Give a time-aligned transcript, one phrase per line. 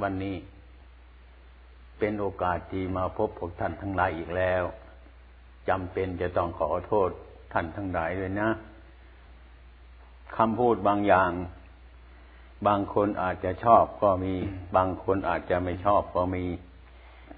[0.00, 0.36] วันนี้
[1.98, 4.62] เป็นโอกาสที่มาพบพวกท่านทั้งหลายอีกแล้ว
[5.68, 7.10] จำเป็นจะต้องขอโทษ
[7.52, 8.50] ท่านทั้งหลายเลยนะ
[10.36, 11.30] คำพูดบางอย่าง
[12.66, 14.34] บางคนอาจจะชอบก็มี
[14.76, 16.44] บางคนอาจจะไม่ชอบก็มี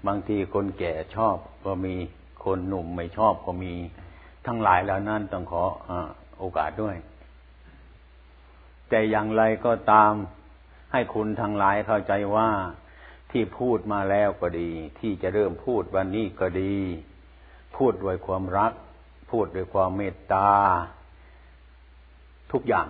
[0.07, 1.95] บางทีคนแก่ชอบก็มี
[2.43, 3.73] คนหนุ่มไม่ชอบก็มี
[4.45, 5.91] ทั้งหลายแล้วนั่นต้องขออ
[6.39, 6.95] โอกาสด้วย
[8.89, 10.11] แต่อย่างไรก็ตาม
[10.97, 12.49] ให้คุณทั้งหลายเข้าใจว่า
[13.31, 16.75] ที่พูดมาแล้วก็ดี ที่จะเริ่มพูดวันนี้ก็ดี
[17.75, 18.73] พูดด้วยความรัก
[19.31, 20.51] พูดด้วยความเมตตา
[22.51, 22.87] ทุกอย่าง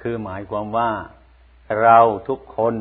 [0.00, 0.90] คือหมายความว่า
[1.80, 2.74] เราทุกคน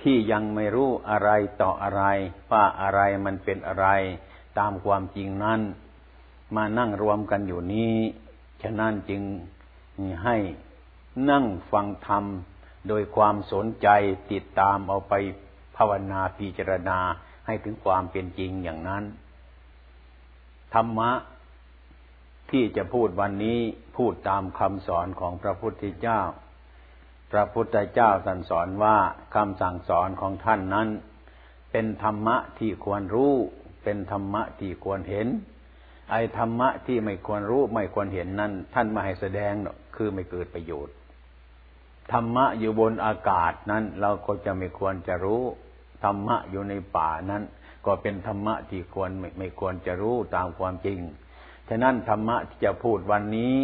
[0.00, 1.30] ที่ยังไม่รู้อะไร
[1.62, 2.02] ต่ออะไร
[2.50, 3.86] ว่าอะไรมันเป็นอะไร
[4.58, 5.60] ตามความจริงนั้น
[6.56, 7.96] มานั่งรวมกันอยู่นี้
[8.62, 9.22] ฉะนั้นจึง
[10.24, 10.36] ให้
[11.30, 12.24] นั่งฟังธรรม
[12.88, 13.88] โดยความสนใจ
[14.32, 15.14] ติดตามเอาไป
[15.76, 16.98] ภาวนาพิจารณา
[17.46, 19.04] ให้ถึงความเป็นจริงอย่างนั้น
[20.74, 21.10] ธรรมะ
[22.50, 23.60] ที่จะพูดวันนี้
[23.96, 26.20] พูดตามคำสอนของพระพุทธเจ้า
[27.32, 28.96] พระพุทธเจ้าสั่งสอนว่า
[29.34, 30.88] คำสั่งสอนของท่านนั้น
[31.72, 33.34] เป็นธรรมะที่ควรรู้
[33.84, 35.28] เป็นธรรมะที่ควรเห็น
[36.12, 40.94] ไอ้ธรรมะที่ไม่ควรรู้ไม่ควรเห็นนั้นท่านมาให้แสดงเนาะคือไม่เกิดประโยชน์
[42.12, 45.42] ธรรมะอยู่บนอากาศนั้น เราก็จะไม่ควรจะรู้
[46.04, 47.42] ธรรมะอยู่ในป่านั้น
[47.86, 50.98] ก็เป็นธรรมะที่ควรไม่ไม่ควรจะรู้ตามความจริง
[51.68, 53.56] ฉะนั้นธรรมะที่จะพูดวันนี้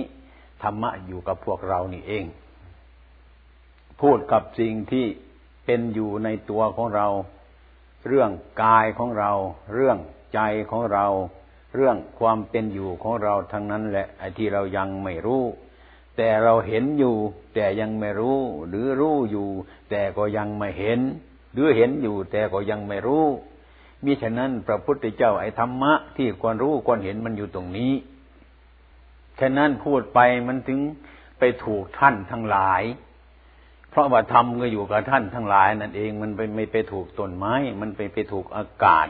[0.63, 2.25] ธรรมะอยู่กับพวกเรานี่เอง
[4.03, 5.07] พูดกับสิ่งที่
[5.67, 7.07] เป็นอยู่ในตัวของเรา
[8.09, 8.31] เรื่อง
[8.63, 9.33] กายของเรา
[9.75, 9.99] เรื่อง
[10.35, 10.41] ใจ
[10.71, 11.07] ของเรา
[11.75, 15.45] เรื่องความเป็นอยู่ของเราทั้งนั้นแหละไอ้ที่เรายังไม่รู้
[16.17, 17.17] แต่เราเห็นอยู่
[17.55, 18.39] แต่ยังไม่รู้
[18.69, 19.49] หรือรู้อยู่
[19.91, 21.01] แต่ก็ยังไม่เห็น
[21.53, 23.25] หรือเห็นอยู่ แต่ก็ยังไม่รู้
[24.05, 27.93] มิฉะนั้นพระพุทธเจ้าไอ้ธรรมะที่ควรรู้ควรเห็นมันอยู่ตรงนี้
[29.41, 30.19] ฉะนั้นพูดไป
[30.49, 30.81] มันถึง
[31.39, 32.83] ไปถูกท่านทั้งหลาย
[33.91, 39.09] เพราะว่าธรรมก็อยู่กับท่านทั้งหลายนั่นเองมันไปไม่ไปถูกต้นไม้ มันไปไปถูกอากาศ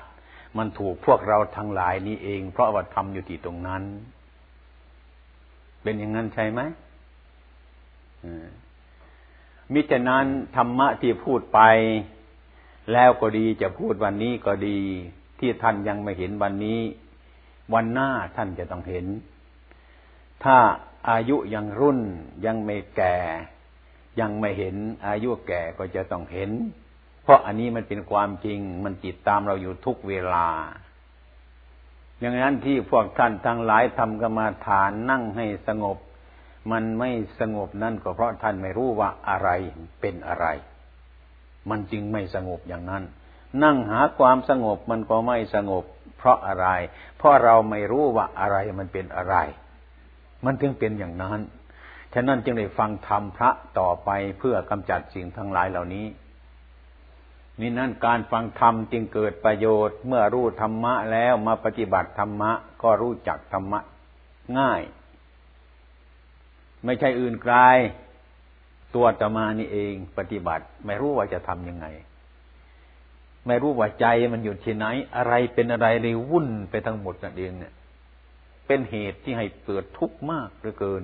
[0.57, 3.83] มันถูกพวกเราทั้งหลายนี้เอง เพราะว่าธรรมอยู่ที่ตรงนั้น
[5.83, 6.61] เป็นอย่างนั้นใช่ไหม
[9.73, 10.27] มิฉะนั้น
[10.57, 11.61] ธรรมะที่พูดไป
[12.93, 14.79] แล้วก็ดีจะพูดวันนี้ก็ดี
[15.39, 16.81] ที่ท่านยังไม่เห็นวันนี้
[17.75, 19.07] วันหน้าท่านจะต้องเห็น
[20.45, 20.57] ถ้า
[21.11, 22.01] อายุยังรุ่น
[22.47, 23.17] ยังไม่แก่
[24.21, 24.77] ยังไม่เห็น
[25.07, 26.51] อายุแก่ก็จะต้องเห็น
[27.29, 30.49] เพราะอันนี้มันเป็นความจริง มันติดตามเราอยู่ทุกเวลา
[32.19, 35.97] อย่างนั้นที่พวกท่านทั้งหลายทำกรรมาฐานนั่งให้สงบ
[36.73, 39.49] มันไม่สงบนั่นก็เพราะท่านไม่รู้ว่าอะไร
[40.01, 40.47] เป็นอะไร
[41.71, 43.05] มันจึงไม่สงบอย่างนั้น
[43.63, 45.85] นั่งหาความสงบมันก็ไม่สงบ
[46.19, 46.69] เพราะอะไร
[47.17, 49.37] เพราะเราไม่รู้ว่าอะไรมันเป็นอะไร
[50.45, 51.41] มันจึงเป็นอย่างนั้น
[52.15, 56.07] ฉะนั้นจึงได้ฟังธรรมพระต่อไปเพื่อกำจัดสิ่งทั้งหลายเหล่านี้
[57.61, 62.53] นี่นั่นการฟังธรรมจึงเกิดประโยชน์ เมื่อรู้ธรรมะแล้วมาปฏิบัติธรรมะ
[62.83, 63.81] ก็รู้จักธรรมะ
[64.59, 64.83] ง่าย
[66.85, 67.55] ไม่ใช่อื่นไกล
[68.95, 71.87] ตัวตมานี่เองปฏิบัติ ไม่รู้ว่าจะทำยังไง
[73.47, 74.85] ไม่รู้ว่าใจมันอยู่ที่ไหน
[75.17, 77.73] อะไรเป็นอะไรเลยวุ่นไปทั้งหมดนั่นเองเนี่ย
[78.67, 81.03] เป็นเหตุที่ให้เกิดทุกข์มากเหลือเกิน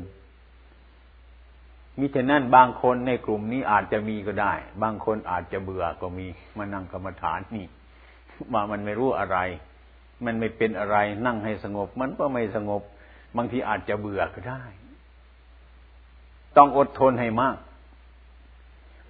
[1.99, 7.67] มิฉะนั้นบางคนในกลุ่มนี้อาจจะมีก็ได้ บางคนอาจจะเบื่อก็มีมานั่งกรรมฐานนี่
[8.53, 9.39] มามันไม่รู้อะไร
[10.25, 10.97] มันไม่เป็นอะไร
[11.27, 12.83] นั่งให้สงบ มันก็ไม่สงบ
[13.37, 14.63] บางทีอาจจะเบื่อก็ได้
[16.57, 17.57] ต้องอดทนให้มาก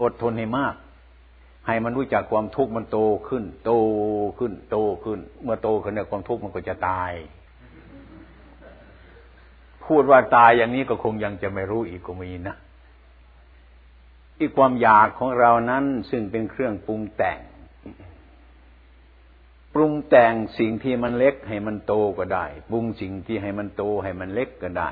[0.03, 0.75] อดทนให้มาก
[1.67, 3.73] ให้มันรู้จักความทุกข์มันโตขึ้น โต
[4.39, 7.13] ขึ้น โตขึ้น เมื่อโตขึ้นเนี่ยความทุกข์มันก็จะตาย
[9.87, 12.57] พูดว่าตายอย่างนี้ก็คงยังจะไม่รู้อีกก็มีนะ
[14.39, 17.39] อีกความอยากของเรานั้นซึ่งเป็นเครื่องปรุงแต่ง
[19.75, 24.91] ปรุงแต่งสิ่งที่มันเล็กให้มันโตก็ได้ ปรุงสิ่งที่ให้มันโตให้มันเล็กก็ได้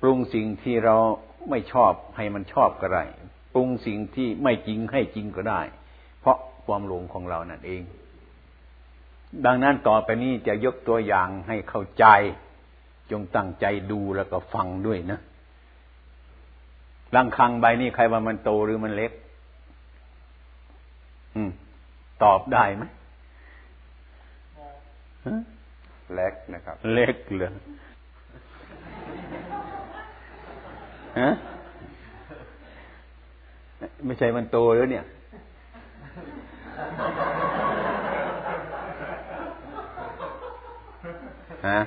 [0.00, 0.96] ปรุงสิ่งที่เรา
[1.50, 3.04] ไม่ชอบให้มันชอบก็ได้
[3.54, 5.62] ปรุงสิ่งที่ไม่จริงให้จริงก็ได้
[6.20, 7.82] เพราะความหลงของเรานั่นเอง
[9.46, 12.06] ดังนั้นต่อไปนี้จะยกตัวอย่างให้เข้าใจ
[13.10, 15.20] จงตั้งใจดูแล้วก็ฟังด้วยนะ
[17.16, 19.12] ลังคังใบนี้ใครว่ามันโตหรือมันเล็ก
[21.36, 21.50] อืม
[22.22, 22.84] ตอบได้ไหม
[26.14, 27.50] เล็กนะครับ เล็กเลย
[34.06, 35.04] ไม่ใช่มันโตแล้วเนี่ย
[41.68, 41.80] ฮะ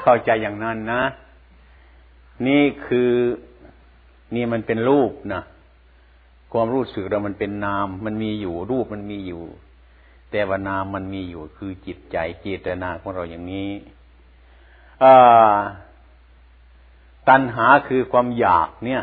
[0.00, 1.02] เข้าใจอย่างนั้นนะ
[2.46, 3.12] นี่คือ
[4.34, 5.42] นี่มันเป็นรูปนะ
[6.52, 9.42] ความรู้สึกเรามันเป็นนาม มันมีอยู่รูปมันมีอยู่
[10.30, 13.70] แต่ว่านามมันมีอยู่ คือจิตใจเจตนาของเราอย่างนี้
[17.28, 19.02] ตัณหาคือความอยากเนี่ย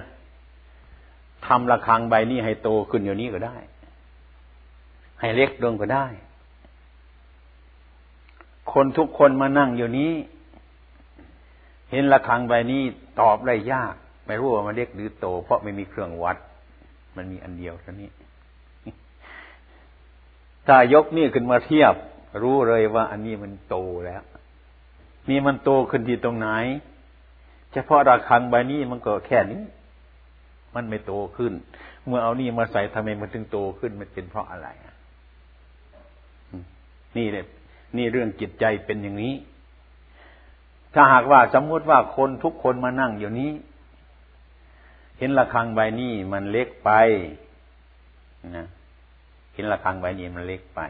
[1.45, 3.57] ทำระฆังใบนี้ให้โตขึ้นอยู่นี้ก็ได้
[5.19, 6.05] ให้เล็กลงก็ได้
[8.71, 10.11] คนทุกคนมานั่งอยู่นี้
[11.91, 12.81] เห็นระฆังใบนี้
[13.21, 13.95] ตอบได้ยาก
[14.25, 16.37] ไม่รู้ว่ามันเล็กหรือโต เพราะไม่มีเครื่องวัด
[17.15, 18.09] มันมีอันเดียวเท่านี้
[20.67, 21.93] ถ้ายกนี่ขึ้นมาเทียบ
[22.43, 23.75] รู้เลยว่า อันนี้มันโต
[24.05, 24.23] แล้ว
[25.29, 26.47] นี่มันโตขึ้นที่ตรงไหน
[27.73, 29.63] เฉพาะระฆังใบนี้มันก็แค่นี้
[30.75, 31.53] มันไม่โตขึ้น
[32.05, 34.67] เมื่อเอานี่มาใส่ทำไมมันถึงโตขึ้น มันเป็นเพราะอะไร
[37.17, 37.45] นี่เนี่ย
[37.97, 39.33] นี่เรื่องจิตใจเป็นอย่างนี้
[40.93, 43.51] ถ้าหากว่าสมมติว่าคนทุกคนมานั่งอยู่นี้
[45.19, 46.91] เห็นระฆังใบนี้มันเล็กไป
[48.57, 48.67] นะ
[49.53, 50.81] เห็นระฆังใบนี้มันเล็กไป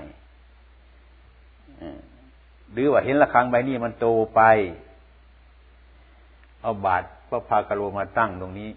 [2.72, 4.42] หรือว่าเห็นระฆังใบนี้มันโตไป
[6.62, 8.70] เอาบาทพระพากะโลมาตั้งตรงนี้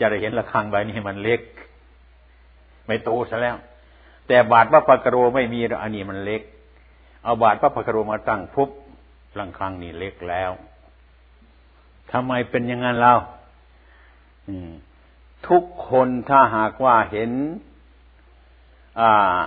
[0.00, 1.40] จะได้เห็นระฆังใบนี้มันเล็ก
[2.86, 3.56] ไม่โตซะแล้ว
[4.28, 6.42] แต่บาทพระปกโรไม่มีอันนี้มันเล็ก
[7.24, 8.70] เอาบาทพระปกโรมาตั้งพุบ
[9.38, 10.50] ระฆังนี่เล็กแล้ว
[12.12, 13.14] ทำไมเป็นอย่างนั้นเล่า
[15.48, 17.30] ทุกคนถ้าหากว่าเห็น
[19.00, 19.38] อ่า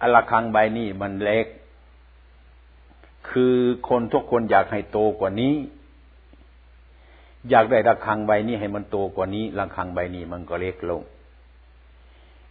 [0.00, 1.46] อระฆังใบนี้มันเล็ก
[3.30, 3.54] คือ
[3.88, 5.54] คนทุกคนอยากให้โตกว่านี้
[7.50, 11.02] อยากได้ระฆังใบนี้ให้มันโตกว่านี้ระฆังใบนี้มันก็เล็กลง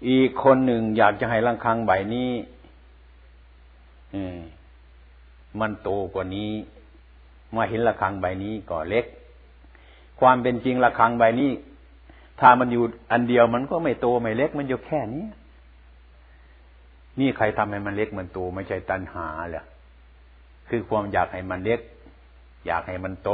[0.09, 2.31] อีกคนหนึ่งอยากจะให้ระฆังใบนี้
[5.59, 6.51] มันโตกว่านี้
[7.56, 9.06] มาเห็นระฆังใบนี้ก็เล็ก
[10.19, 11.51] ความเป็นจริงระฆังใบนี้
[12.39, 15.25] ถ้ามันอยู่อันเดียวมันก็ไม่โตไม่เล็ก มันอยู่แค่นี้
[17.19, 19.63] นี่ใครทำให้มันเล็กมันโตไม่ใช่ตัณหาเหรอ
[20.69, 21.80] คือความอยากให้มันเล็ก
[22.65, 23.31] อยากให้มันโต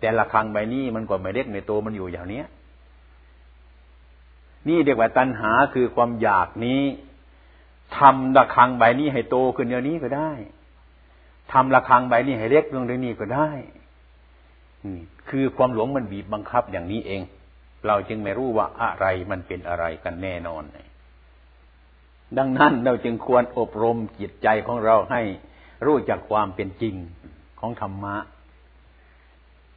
[0.00, 2.46] แต่ละครังใบนี้มันก็ไม่เล็กไม่โตมันอยู่อย่างเนี้ย
[4.68, 6.82] นี่เรียกว่าตัณหาคือความอยากนี้
[7.96, 10.30] ทำระคังใบนี้ให้โตขึ้นเดี๋ยวนี้ก็ได้
[11.52, 13.50] ทำระคังใบนี้ให้เล็กลงเดี๋ยวนี้ก็ได้
[15.28, 17.22] คือความหลงมันบีบบังคับอย่างนี้เอง
[17.86, 20.62] เราจึงไม่รู้ว่าอะไรมันเป็นอะไรกันแน่นอน
[22.38, 25.22] ดังนั้นเราจึงควรอบรมจิตใจของเราให้
[25.86, 26.94] รู้จักความเป็นจริง
[27.60, 28.16] ของธรรมะ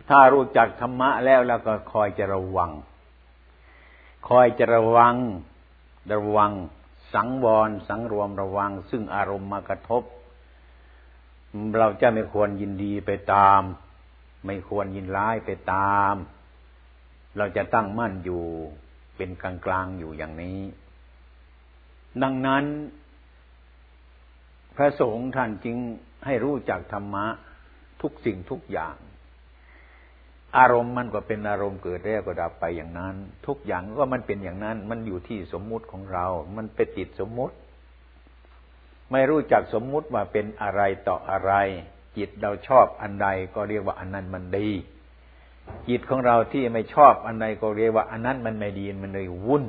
[0.10, 2.72] ถ้ารู้จักธรรมะแล้วแล้วก็คอยจะระวัง
[4.30, 5.16] คอยจะระวัง
[6.14, 6.52] ระวัง
[7.14, 10.04] สังวร สังรวมระวัง ซึ่งอารมณ์มากระทบ
[11.80, 13.62] เราจะไม่ควรยินดีไปตาม
[14.46, 16.16] ไม่ควรยินร้ายไปตาม
[17.38, 18.44] เราจะตั้งมั่นอยู่
[19.16, 20.60] เป็นกลางกลางอยู่อย่างนี้
[22.24, 22.66] ดังนั้น
[24.76, 25.78] พระสงฆ์ท่านจึง
[26.26, 27.26] ให้รู้จักธรรมะ
[28.02, 28.96] ทุกสิ่งทุกอย่าง
[30.58, 33.16] อารมณ์มันก็เป็นอารมณ์เกิดแล้วก็ดับไปอย่างนั้น
[33.48, 36.26] ทุกอย่างก็มันเป็นอย่างนั้น มันอยู่ที่สมมุติของเรา
[36.56, 37.56] มันไปติดสมมุติ
[39.12, 41.54] ไม่รู้จักสมมุติว่าเป็นอะไรต่ออะไร
[42.18, 44.70] จิตเราชอบอันใดก็เรียกว่าอันนั้นมันดี
[45.90, 49.64] จิตของเราที่ไม่ชอบอันใดก็เรียกว่าอันนั้นมันไม่ดีมันเลยวุ่น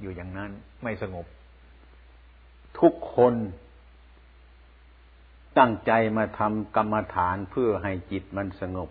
[0.00, 0.50] อยู่อย่างนั้น
[0.82, 1.26] ไม่สงบ
[2.78, 3.34] ทุกคน
[5.58, 8.88] ตั้งใจมาทำกรรมฐานเพื่อให้จิตมันสงบ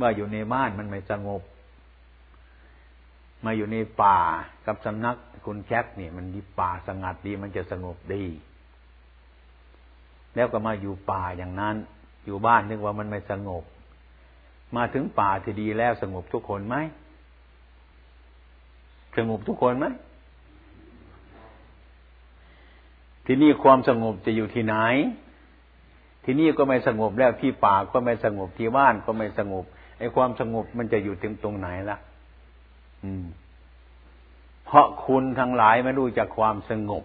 [0.00, 1.42] ว่าอยู่ในบ้านมันไม่สงบ
[3.44, 4.18] มาอยู่ในป่า
[4.66, 8.24] กับสำนักคุณแคทนี่มันดีป่าสงัดดีมันจะสงบดี
[10.34, 11.76] แล้วก็มาอยู่ป่าอย่างนั้น
[12.26, 13.64] อยู่บ้านนึกว่ามันไม่สงบ
[14.76, 16.76] มาถึงป่าที่ดีแล้วสงบทุกคนไหม
[19.16, 19.86] สงบทุกคนไหม
[23.26, 24.76] ที่นี่ความสงบจะอยู่ที่ไหน
[26.24, 29.64] ที่นี่ก็ไม่สงบแล้วที่ป่าก็ไม่สงบที่บ้านก็ไม่สงบ
[29.98, 31.98] ไอ้ความสงบมันจะอยู่ตรงตรงไหนล่ะ
[34.64, 37.04] เพราะคุณทั้งหลายไม่รู้จักความสงบ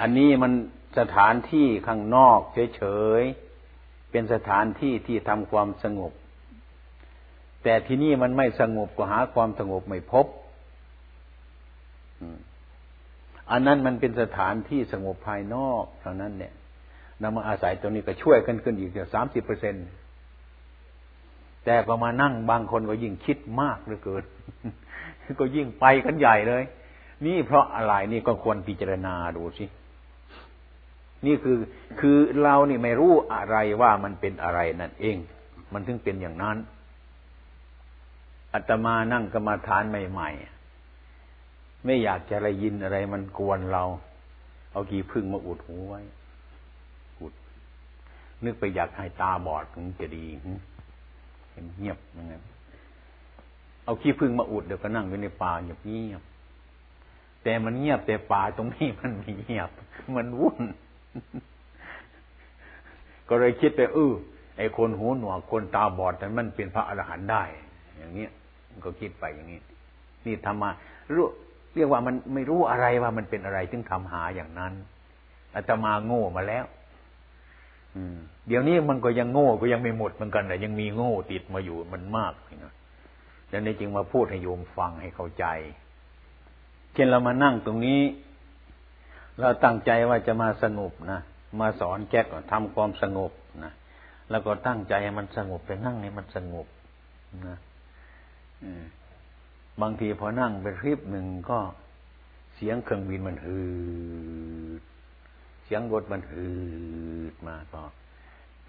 [0.00, 0.52] อันนี้มัน
[0.98, 2.40] สถานที่ข้างนอก
[2.76, 2.82] เฉ
[3.20, 6.12] ยๆ เป็นสถานที่ที่ทำความสงบ
[7.62, 10.26] แต่ที่นี่มันไม่สงบก็หาความสงบไม่พบ
[13.50, 16.52] อันนั้นมันเป็นสถานที่สงบภายนอกเท่านั้นเนี่ย
[17.22, 19.86] นำมาอาศัยตัวนี้ก็ช่วยกันขึ้นอีกเดียวสามสิบเปอร์เซ็นต์
[21.64, 24.24] แต่พอมานั่งบางคนก็ยิ่งคิดมากเหลือเกิน
[25.40, 26.64] ก็ยิ่งไปกันใหญ่เลย
[27.26, 29.64] นี่เพราะอะไรนี่ก็ควรพิจารณาดูสิ
[31.26, 31.58] นี่คือ
[32.00, 35.16] คือเรานี่ไม่รู้อะไรว่ามันเป็นอะไรนั่นเอง
[35.72, 36.56] มันถึงเป็นอย่างนั้น
[38.54, 43.84] อาตมานั่งกรรมาฐานใหม่ๆไม่อยากจะได้ยินอะไรมันกวนเรา
[44.72, 46.00] เอากี่พึ่งมาอุดหูไว้
[47.20, 47.32] อุด
[48.44, 50.26] นึกไปอยากให้ตาบอดถึงจะดี
[51.78, 52.32] เงียบยังไง
[53.84, 56.22] เอาขี้พึ่งมาอุดเดี๋ยวก็นั่งอยู่ในป่าเงียบเงียบ
[57.42, 59.70] แต่มันเงียบแต่ป่าตรงนี้มันไม่เงียบ
[60.16, 60.62] มันวุ่น
[63.28, 64.12] ก็เลยคิดไปเออ
[64.58, 67.42] ไอคนหูหนวกคนตาบอดแต่มันเป็นพระอรหันต์ได้
[67.96, 68.30] อย่างเนี้ย
[68.84, 69.60] ก็คิดไปอย่างนี้
[70.24, 70.70] นี่ทำมา
[71.14, 71.26] รู้
[71.74, 74.72] เรียกว่ามันไม่รู้อะไรว่ามันเป็นอะไรถึงทำหาอย่างนั้น
[75.54, 76.64] อาตมาโง่มาแล้ว
[78.48, 82.32] เดี๋ยวนี้มันก็ยังโง่ก็ยังไม่หมดเหมือนกันแต่ยังมีโง่ติดมาอยู่มันมาก
[82.64, 82.72] นะ
[83.50, 85.44] ดังนั้นจึงมาพูดให้โยมฟังให้เข้าใจ
[86.92, 88.00] เช่นเรามานั่งตรงนี้
[89.40, 91.20] เราตั้งใจว่าจะมาสงบนะ
[91.60, 93.32] มาสอนแก้ก็ทำความสงบ
[93.64, 93.72] นะ
[94.30, 96.66] แล้วก็ตั้งใจให้มันสงบไปนั่งให้มันสงบ
[97.48, 97.58] นะ
[99.80, 101.58] บางทีพอนั่งไปคลิปหนึ่งก็
[102.54, 103.58] เสียงเครื่องบินมันฮื
[104.80, 104.82] ด
[105.64, 106.46] เสียงรถมันฮื
[107.32, 107.82] ดมาก็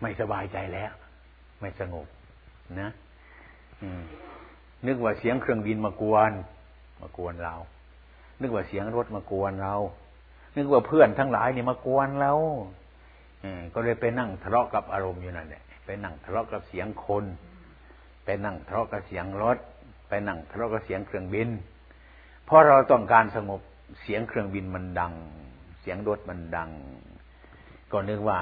[0.01, 0.91] ไม่สบายใจแล้ว
[1.59, 2.07] ไม่สงบ
[2.79, 2.89] นะ
[4.87, 6.31] นึกว่าเสียงเครื่องบินมากวน
[7.01, 7.55] มากวนเรา
[8.41, 9.75] นึกว่าเสียงรถมากวนเรา
[10.55, 12.33] นึกว่าเพื่อนทั้งหลายนี่มากวนเรา
[13.73, 17.25] ก็เลยไปนั่งทะเลาะกับอารมณ์อยู่นั่นแหละไปนั่งทะเลาะกับเสียงคน
[18.25, 19.57] ไปนั่งทะเลาะกับเสียงรถ
[20.09, 21.49] ไปนั่งทะเลาะกับเสียงเครื่องบิน
[22.45, 23.61] เพราะเราต้องการสงบ
[24.01, 25.13] เสียงเครื่องบินมันดัง
[25.85, 26.71] สียงรถมันดัง
[27.91, 28.39] ก็นึกว่า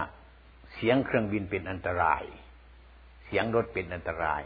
[0.73, 2.23] เสียงเครื่องบินเป็นอันตราย
[3.25, 4.41] เสียงรถเป็นอันตราย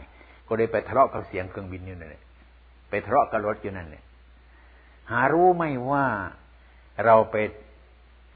[0.46, 2.24] ก็เลยไปทะเลาะกับเสียงเครื่องบินอยู่นั่นแหละ
[2.90, 4.04] ไปทะเลาะกับรถอยู่นั่นแหละ
[5.10, 6.06] หารู้ไหมว่า
[7.04, 7.36] เราไป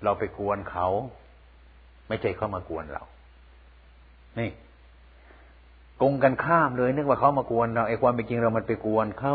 [0.05, 0.89] เราไปกวนเขา
[2.09, 3.05] ไม่ใช่เขามากวนเรา
[4.39, 4.51] นี่
[6.03, 9.35] กงกันข้ามเลยนึกว่าเขามากวนเราไอ้ความเป็นจริงเรามันไปกวนเขา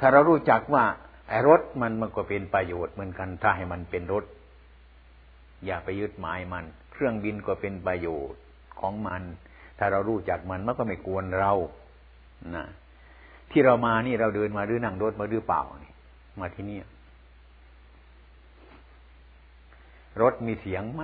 [0.00, 0.84] ถ้าเรารู้จักว่า
[1.28, 4.24] ไอ้รถมันมันก็เป็นประโยชน์เหมือนกันถ้าให้มันเป็นรถ
[5.64, 8.40] อย่าไปยึดหมายมัน เครื่องบินก็เป็นประโยชน์
[8.80, 9.22] ของมัน
[9.78, 11.52] ถ้าเรารู้จักมันมันก็ไม่กวนเรา
[12.56, 12.66] นะ
[13.50, 15.92] ที่เรามานี่เราเดินมาหรือนั่งรถมาหรือเปล่านี่
[16.40, 16.78] มาที่นี่
[20.22, 21.02] รถมีเสียงไหม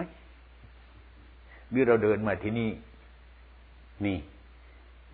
[1.70, 2.70] หรือเราเดินมาที่นี่
[4.06, 4.18] นี่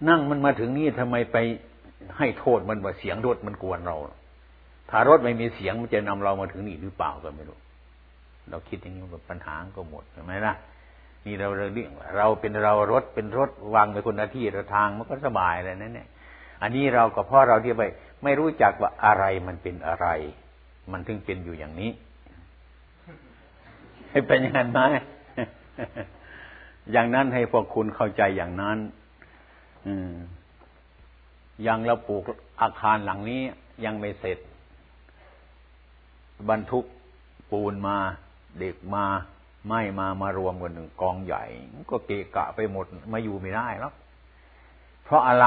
[0.08, 1.36] นั่งมันมาถึงนี่ทำไมไป
[2.18, 3.96] ให้โทษมันว่าเสียงรถมันกวนเรา
[4.90, 7.58] ถ้ารถไม่มีเสียงมันจะนำเรามาถึงนี่หรือเปล่าก็ไม่รู้
[8.50, 10.54] เราคิดอย่างนี้กับปัญหาก็หมดใช่ไหมล่ะ
[11.26, 16.08] นี่เราเรื่องเราเป็นเรารถเป็นรถวางไปคนละที่ละทางมันก็สบายเลยนั่นเนี่ย
[16.62, 17.82] อันนี้เราก็เพราะเราที่ไป
[18.24, 20.06] ไม่รู้จักว่าอะไรมันเป็นอะไร
[20.92, 21.90] มันถึงเป็นอยู่อย่างนี้
[24.10, 24.80] ให้เป็นอย่างนั้นไหม
[26.92, 28.78] อย่างนั้นให้พวกคุณเข้าใจอย่างนั้น
[29.86, 30.12] อืม
[31.62, 32.22] อย่างเราปลูก
[32.60, 33.40] อาคารหลังนี้
[33.84, 34.38] ยังไม่เสร็จ
[36.50, 36.84] บรรทุก
[37.50, 37.96] ปูนมา
[38.58, 39.04] เด็กมา
[39.66, 41.44] ไม้มามารวมกันหนึ่งกองใหญ่
[41.90, 43.92] ก็เกะกะไปหมดมาอยู่ไม่ได้แล้ว
[45.04, 45.46] เพราะอะไร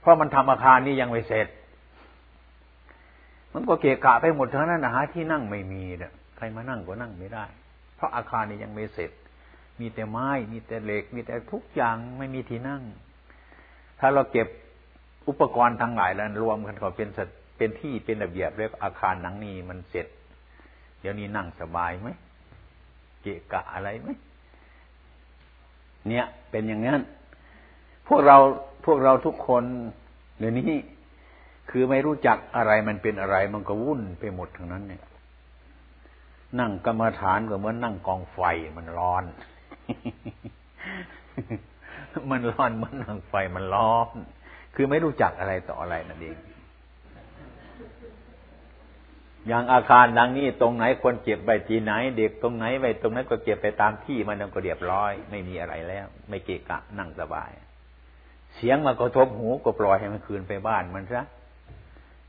[0.00, 1.48] เพราะมันทำอาคารนี้ยังไม่เสร็จ
[3.54, 7.44] มันก็เกะกะไปหมดทั้งนั้นนะฮะที่นั่งไม่มีเนี่ยใครมานั่งก็นั่งไม่ได้
[7.96, 9.10] เพราะอาคารนี้ยังไม่เสร็จ
[9.80, 12.82] มีแต่ไม้ มีแต่เหล็ก มีแต่ทุกอย่างไม่มีที่นั่ง
[14.00, 14.48] ถ้าเราเก็บ
[15.28, 17.20] อุปกรณ์ทั้งหลายแล้วรวมกันก็เป็นส
[17.56, 20.06] เป็นที่เป็นระเบียบเรียบอาคารหนังนี้มันเสร็จ
[21.00, 22.08] เดี๋ยวนี้นั่งสบายไหม
[23.22, 24.08] เกะกะอะไรไหม
[26.08, 27.00] เนี่ย เป็นอย่างนั้น
[28.08, 28.36] พวกเรา
[28.86, 29.64] พวกเราทุกคน
[30.38, 30.72] เดี๋ยวนี้
[31.70, 35.02] คือไม่รู้จักอะไรมันเป็นอะไร มันก็วุ่นไปหมดทั้งนั้น เนี่ย
[36.60, 38.40] นั่งกรรมฐานก็เหมือนนั่งกองไฟ
[38.76, 39.24] มันร้อน
[42.30, 44.16] มันร้อนเหมือนนั่งไฟมันร้อน
[44.74, 46.36] คือไม่รู้จักอะไรต่ออะไรนั่นเอง
[49.48, 57.50] อย่างอาคารดังนี้ตรงไหนควรเก็บไว้ที่ไหน เด็กตรงไหนไว้ตรงนั้นก็เก็บไปตามที่มันก็เรียบร้อย ไม่มีอะไรแล้ว ไม่เกะกะนั่งสบาย
[58.54, 61.22] เสียงมากระทบหูก็ปล่อยให้มันคืนไปบ้านมันซะ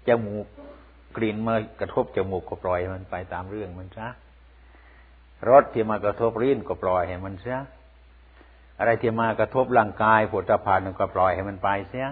[0.07, 0.45] จมูก
[1.17, 4.07] กลิ่นมากระทบจมูกก็ปล่อยให้มันไปตามเรื่องมันซะ
[5.49, 7.57] รสที่มากระทบลิ้นก็ปล่อยให้มันซะ
[8.79, 12.07] อะไรที่มากระทบร่างกายผลิตภัณฑ์ก็ปล่อยให้มันไปเสีย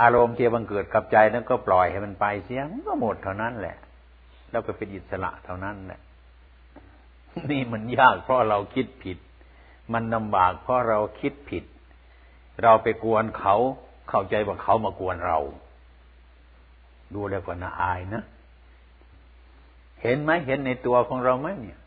[0.00, 3.76] อารมณ์ที่บังเกิดกับใจนั้นก็ปล่อยให้มันไปเสียมันก็หมดเท่านั้นแหละ
[4.50, 6.00] แล้วก็เป็นอิสระเท่านั้นแหละ
[7.50, 9.18] นี่มันยากเพราะเราคิดผิด
[9.92, 11.64] มันลำบากเพราะเราคิดผิด
[12.62, 13.56] เราไปกวนเขา
[14.08, 15.38] เข้าใจว่าเขามากวนเรา
[17.14, 18.22] ดูแล้วก็น่าอายนะ
[20.02, 21.78] เห็นไหมเห็นในตัวของเราไหมเนี่ย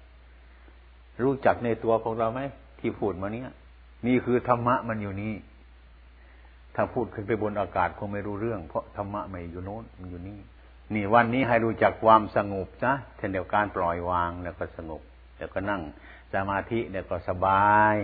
[1.24, 2.42] รู้จักในตัวของเราไหม
[2.80, 3.52] ที่พูดมาเนี้ย
[4.08, 5.34] นี่คือธรรมะมันอยู่นี่
[6.76, 10.40] ถ้าพูดขึ้นไปบนอากาศคงไม่รู้เรื่อง เพราะธรรมะไม่อยู่โน้นมันอยู่นี่
[10.94, 15.02] นี่วันนี้ให้รู้จักความสงบนะเช่นเดียวกันปล่อยวางแล้วก็สงบ
[15.38, 15.82] แล้วก็นั่ง
[16.34, 17.96] สมาธิแล้วก็สบาย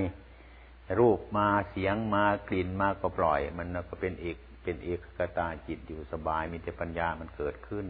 [1.00, 7.86] รูปมาเสียงมากลิ่นมาก็ปล่อย มันก็เป็นเอกเป็นเอกกตาจิตอยู่สบาย มีแต่ปัญญามันเกิดขึ้น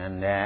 [0.00, 0.42] นั่นแหละ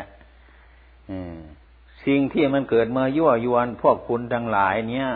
[2.06, 5.08] สิ่งที่มันเกิดมายั่วยวนพวกคุณทั้งหลาย เนี่ย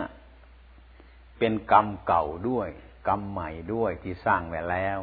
[1.39, 2.69] เป็นกรรมเก่าด้วย
[3.09, 4.99] กรรมใหม่ด้วยที่สร้างไว้แล้ว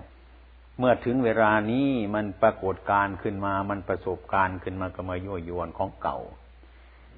[0.79, 6.19] เมื่อถึงเวลานี้มันปรากฏการขึ้นมา มันประสบการขึ้นมาก็มายั่วยวนของเก่า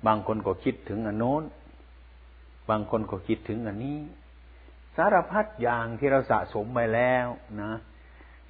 [0.07, 1.43] บางคนก็คิดถึงอันโน้น
[2.71, 3.99] บางคนก็คิดถึงอันนี้
[4.97, 7.27] สารพัดอย่างที่เราสะสมไปแล้ว
[7.63, 7.73] นะ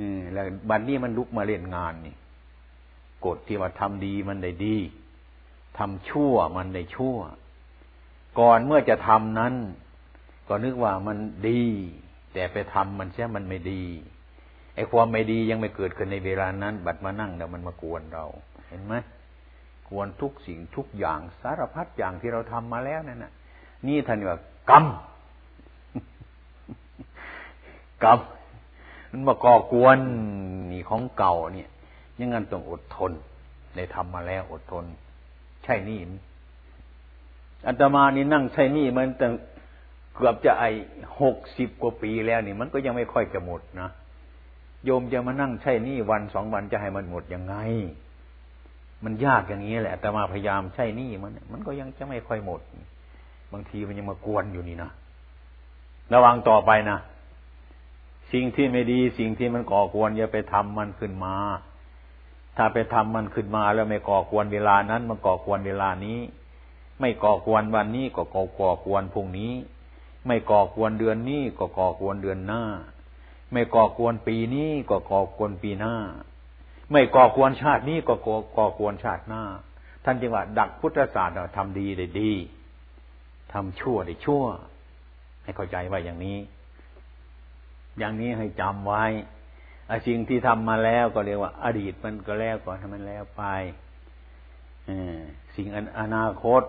[0.00, 2.16] อืมแล้วบัดนนี้มันลุกมาเล่นงานนี่
[3.26, 4.76] กฎที่ว่าทำดีมันได้ดี
[5.78, 7.16] ทำชั่วมันได้ชั่ว
[8.40, 9.54] ก่อนเมื่อจะทำนั้น
[10.48, 11.18] ก็นึกว่ามัน
[11.48, 11.64] ดี
[12.32, 13.82] แต่ไปทำมันเสียมันไม่ดี
[14.74, 18.24] ไอ้ความไม่ดียังไม่เกิดขึ้นในเวลานั้น บัดมานั่งเดี๋ยวมันมากวนเรา
[18.68, 18.94] เห็นไหม
[19.88, 23.32] กวนทุกสิ่งทุกอย่างสารพัดอย่างที่เราทำมาแล้วนั่นน่ะ
[23.86, 24.38] นี่ท่านว่า
[24.70, 24.84] กรรม
[28.04, 28.18] กรรม
[29.10, 29.98] มันมาก่อกวน
[30.72, 31.68] นี่ของเก่าเนี่ย
[32.18, 33.12] ยังงั้นต้องอดทน
[33.76, 34.84] ได้ทำมาแล้วอดทน
[35.64, 35.98] ใช่นี่
[37.66, 39.32] อัตมานี่นั่งใช่นี่มันตั้ง
[40.18, 40.64] เกือบจะไอ
[41.20, 43.88] หกสิบกว่าปีแล้วนี่ มันก็ยังไม่ค่อยจะหมดนะ
[44.84, 47.56] โยมจะมานั่งใช่นี่วันสองวันจะให้มันหมดยังไง
[49.04, 52.60] มันยากอย่างนี้แหละแต่มาพยายามใช่นี่มัน มันก็ยังจะไม่ค่อยหมด
[53.52, 54.90] บางทีมันยังมากวนอยู่นี่นะ
[56.12, 56.98] ระวังต่อไปนะ
[58.32, 61.34] สิ่งที่ไม่ดี สิ่งที่มันก่อกวนอย่าไปทำมันขึ้นมา
[62.56, 66.18] ถ้าไปทำมันขึ้นมาแล้วไม่ก่อกวนเวลานั้น มันก่อกวนเวลานี้
[67.00, 69.52] ไม่ก่อกวนวันนี้ก็ก่อกวนพรุ่งนี้
[70.28, 72.62] ไม่ก่อกวนเดือนนี้ก็ก่อกวนเดือนหน้า
[73.52, 75.94] ไม่ก่อกวนปีนี้ก็ก่อกวนปีหน้า
[76.92, 78.14] ไม่ก่อกวนชาตินี้ก็
[78.56, 79.42] ก่อกวนชาติหน้า
[80.04, 82.32] ท่านจึงว่า ดักพุทธศาสตร์ทำดีได้ดี
[83.52, 84.44] ทำชั่วได้ชั่ว
[85.42, 86.38] ให้เข้าใจว่าอย่างนี้
[87.98, 89.04] อย่างนี้ให้จำไว้
[89.90, 93.44] อสิ่งที่ทำมาแล้วก็เรียกว่า อดีตมันก็แล้วก่อนทำมันแล้วไป
[95.56, 95.66] สิ่ง
[96.00, 96.62] อนาคต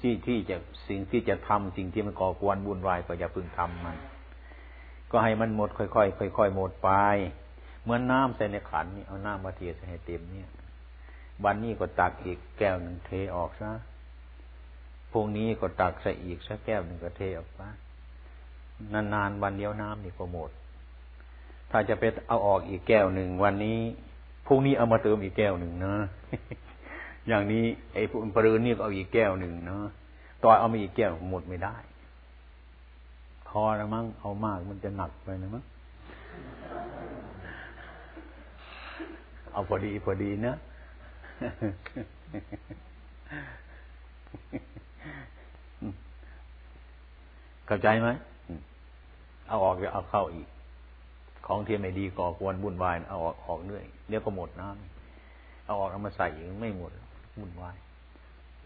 [0.00, 0.56] ที่ที่จะ
[0.88, 3.96] สิ่งที่จะทำสิ่งที่มันก่อกวนวุ่นวายก็อย่าพึ่งทำมัน
[5.10, 6.90] ก็ให้มันหมดค่อยๆค่อยๆหมดไป
[7.82, 10.48] เหมือนน้ำใส่ในขันนี่เอาน้ำมาเทใส่ให้เต็มเนี่ย
[11.44, 13.70] วันนี้ก็ตักอีกแก้วหนึ่งเทออกซะ
[15.12, 17.60] พรุ่งนี้ก็ตักใส่อีกสักแก้วหนึ่งก็เทออกไป
[18.92, 20.50] นานๆวันเดียวน้ำนี่ก็หมด
[21.70, 23.78] ถ้าจะไปเอาออกอีกแก้วหนึ่งวันนี้
[24.46, 25.94] พรุ่งนี้เอามาเติมอีกแก้วหนึ่งนะ
[27.30, 27.64] อย่างนี้
[27.94, 28.02] ไอ้
[28.34, 29.84] ปรืนนี่ก็เอาอีกแก้วหนึ่งเนาะ
[30.42, 31.76] ต่อเอามาอีกแก้วหมดไม่ได้
[33.48, 35.64] พอแล้วมั้งเอามากมันจะหนักไปนะมั้ง
[39.52, 40.56] เอาพอดีพอดีนะ
[47.66, 48.08] เข้าใจไหม
[49.48, 50.48] เอาออกจะเอาเข้าอีก
[51.46, 56.92] ของเที่ไม่ดีก่อกวนวุ่นวายเอาออกออกเรื่อยเดี๋ยวก็หมดน้ำเอาออกเอามาใส่อีกไม่หมด
[57.38, 57.76] วุ่นวาย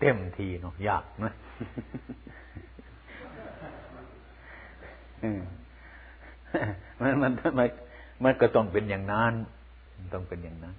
[0.00, 1.34] เต็มทีเนาะยากนะ
[7.00, 7.68] มันมันมัน
[8.24, 9.34] มันก็ต้องเป็นอย่างนั้น
[10.14, 10.74] ต้องเป็นอย่างนั้น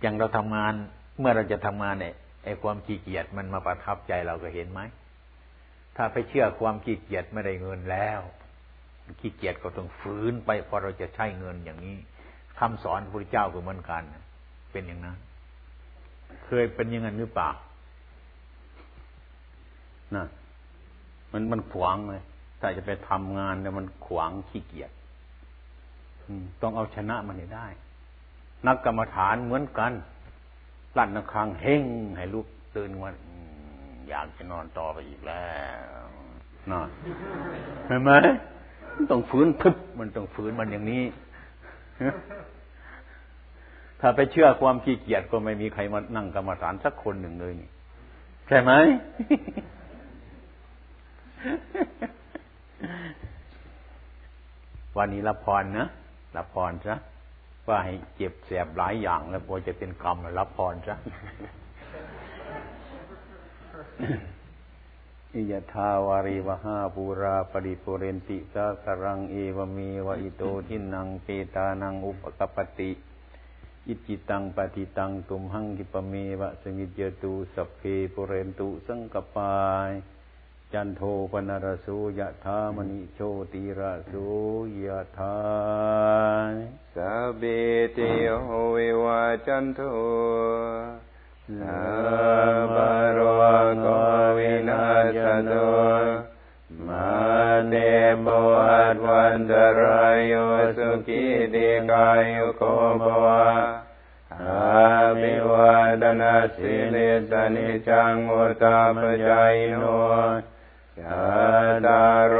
[0.00, 0.72] อย่างเราทำงาน
[1.18, 4.80] เมื่อเราจะทำงานเนี่ยไอ้ความขี้เกียจมันมาประทับใจเราก็เห็นไหม
[5.96, 8.20] ถ้าไปเชื่อความขี้เกียจไม่ได้เงินแล้ว
[9.20, 11.96] ขี้เกียจก็ต้องฝืนไปพอเราจะใช้เงินอย่างนี้
[12.58, 14.02] คำสอนพระพุทธเจ้าก็เหมือนกัน
[14.72, 15.18] เป็นอย่างนั้น
[16.44, 17.48] เคยเป็นยังไงหรือเปล่า
[20.14, 20.24] นะ
[21.32, 22.22] มันมันขวางเลย
[22.60, 24.90] ถ้าจะไปทำงานเนี่ยมันขวางขี้เกียจ
[26.62, 27.66] ต้องเอาชนะมันให้ได้
[28.66, 29.92] นักกรรมฐานเหมือนกัน
[30.96, 31.82] ลั่นนักคางเฮง
[32.16, 33.14] ให้ลุกตื่นวัน
[34.08, 35.50] อยากจะนอนต่อไปอีกแล้
[36.04, 36.06] ว
[36.70, 36.88] นอน
[37.86, 38.10] เห็นไหม
[39.10, 41.02] ต้องฝืนทึบมันต้องฝืนมันอย่างนี้
[44.00, 47.70] ถ้าไปเชื่อความขี้เกียจก็ไม่มีใครมานั่งกรรมฐานสักคนหนึ่งเลยนี่
[48.48, 48.72] ใช่ไหม
[54.96, 55.86] วันนี้รับพรนะ
[56.36, 56.96] รับพรซะ
[57.68, 60.96] ว่าให้เจ็บแสบหลายอย่าง แล้วพอจะเป็นกรรมรับพรซะ
[65.34, 72.90] อิยทาวาริวหาปูราปริปุเรนติสาครังเอวเมวะอิโตทินังเปตานังอุปกปติ
[73.88, 77.82] อิจิตังปฏิตังตุมหังกิปเมวะสมิจตุสัพเพ
[78.14, 79.90] ปุเรนตุสังกปาย
[80.72, 83.20] จันโทปนรสูยะธามณิโช
[83.52, 84.26] ติระสู
[84.84, 85.38] ยะธา
[86.94, 87.42] สัพเพ
[87.94, 87.98] เต
[88.44, 89.80] โหวิวาจันโท
[91.60, 91.82] สั
[92.64, 92.76] พพ
[93.14, 93.18] โร
[93.80, 93.86] โค
[94.36, 94.84] วินา
[95.24, 95.54] ศโต
[96.88, 97.08] มา
[97.68, 97.74] เต
[98.24, 100.34] บวัตวันตรายโย
[100.76, 102.62] สุขีติกายุโก
[103.02, 103.46] ภวะ
[104.34, 104.70] อา
[105.20, 109.76] ภิวาดนาสิลิสนิจังมุตตาปจายโน
[110.98, 111.24] ชา
[111.86, 112.34] ตาร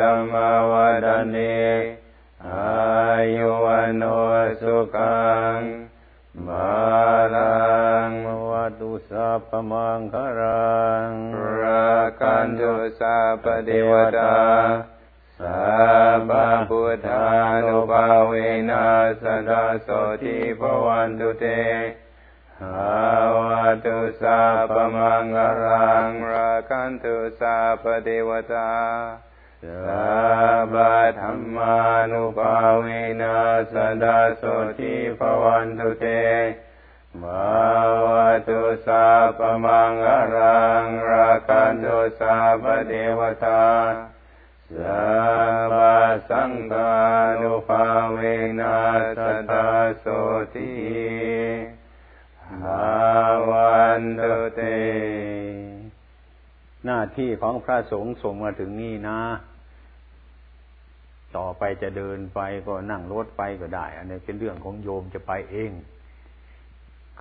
[0.00, 0.34] ธรรม
[0.70, 1.36] วัดเน
[2.46, 4.02] อายุวันโน
[4.60, 5.26] สุขั
[5.58, 5.85] ง
[9.38, 10.76] พพมังคารั
[11.08, 11.10] ง
[11.60, 14.36] รักันตุสัพพเทวตา
[15.40, 15.64] สั
[16.18, 16.32] พพ
[16.68, 17.26] พุทธา
[17.66, 18.32] นุภาเว
[18.70, 18.86] นั
[19.22, 19.88] สดาโส
[20.22, 21.44] ติภวันตุเต
[22.60, 22.92] หา
[23.36, 23.38] ว
[23.84, 28.72] ตุสัพพมังคารังรักันตุสัพพเทวตา
[29.86, 30.06] สั
[30.62, 30.76] พพ
[31.20, 31.76] ธรรมา
[32.10, 32.86] นุภาเว
[33.20, 33.38] นั
[33.72, 34.42] สดาโส
[34.78, 36.06] ติภวันตุเต
[37.22, 37.48] มา
[38.04, 38.06] ว
[38.48, 43.64] ตุสัพพมังอรังราคันตุสัพพเทวตา
[44.78, 45.04] สั
[45.66, 45.74] พพ
[46.30, 46.94] สังฆา
[47.40, 48.18] นุภาเว
[48.60, 48.78] นั
[49.18, 49.66] สตา
[49.98, 50.04] โส
[50.54, 50.74] ติ
[52.62, 52.86] ภา
[53.48, 54.60] วันตุเต
[56.84, 59.20] หน้าที่ของพระสงฆ์ส่งมาถึงนี่นะ
[61.36, 65.72] ต่อไปจะเดินไปก็นั่งรถไปก็ได้ อันนี้เป็นเรื่องของโยมจะไปเอง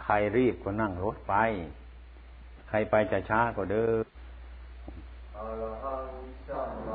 [0.01, 1.33] ใครรีบก็นั่งรถไป
[2.69, 6.94] ใครไปจะช้าก็เดินั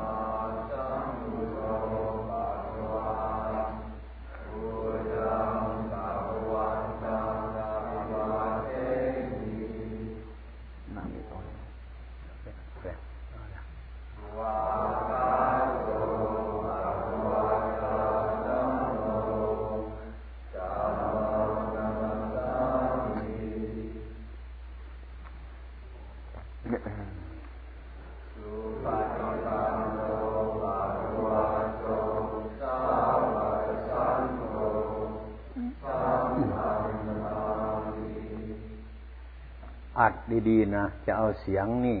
[40.49, 41.99] ดีๆนะจะเอาเสียงนี่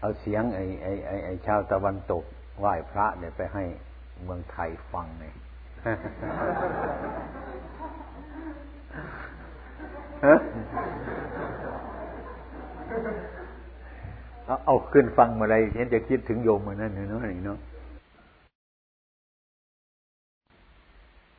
[0.00, 2.24] เอาเสียงไอ้ไอ้ไอ้ไอ้ชาวตะวันตก
[2.58, 3.64] ไหว้พระเนี่ยไปให้
[4.24, 5.34] เมืองไทยฟังเนี่ย
[14.46, 17.58] เอาเอาขึ้นฟังมาอะไรเห็นจะคิดถึงโยมมานั่นเนาะนี่เนาะ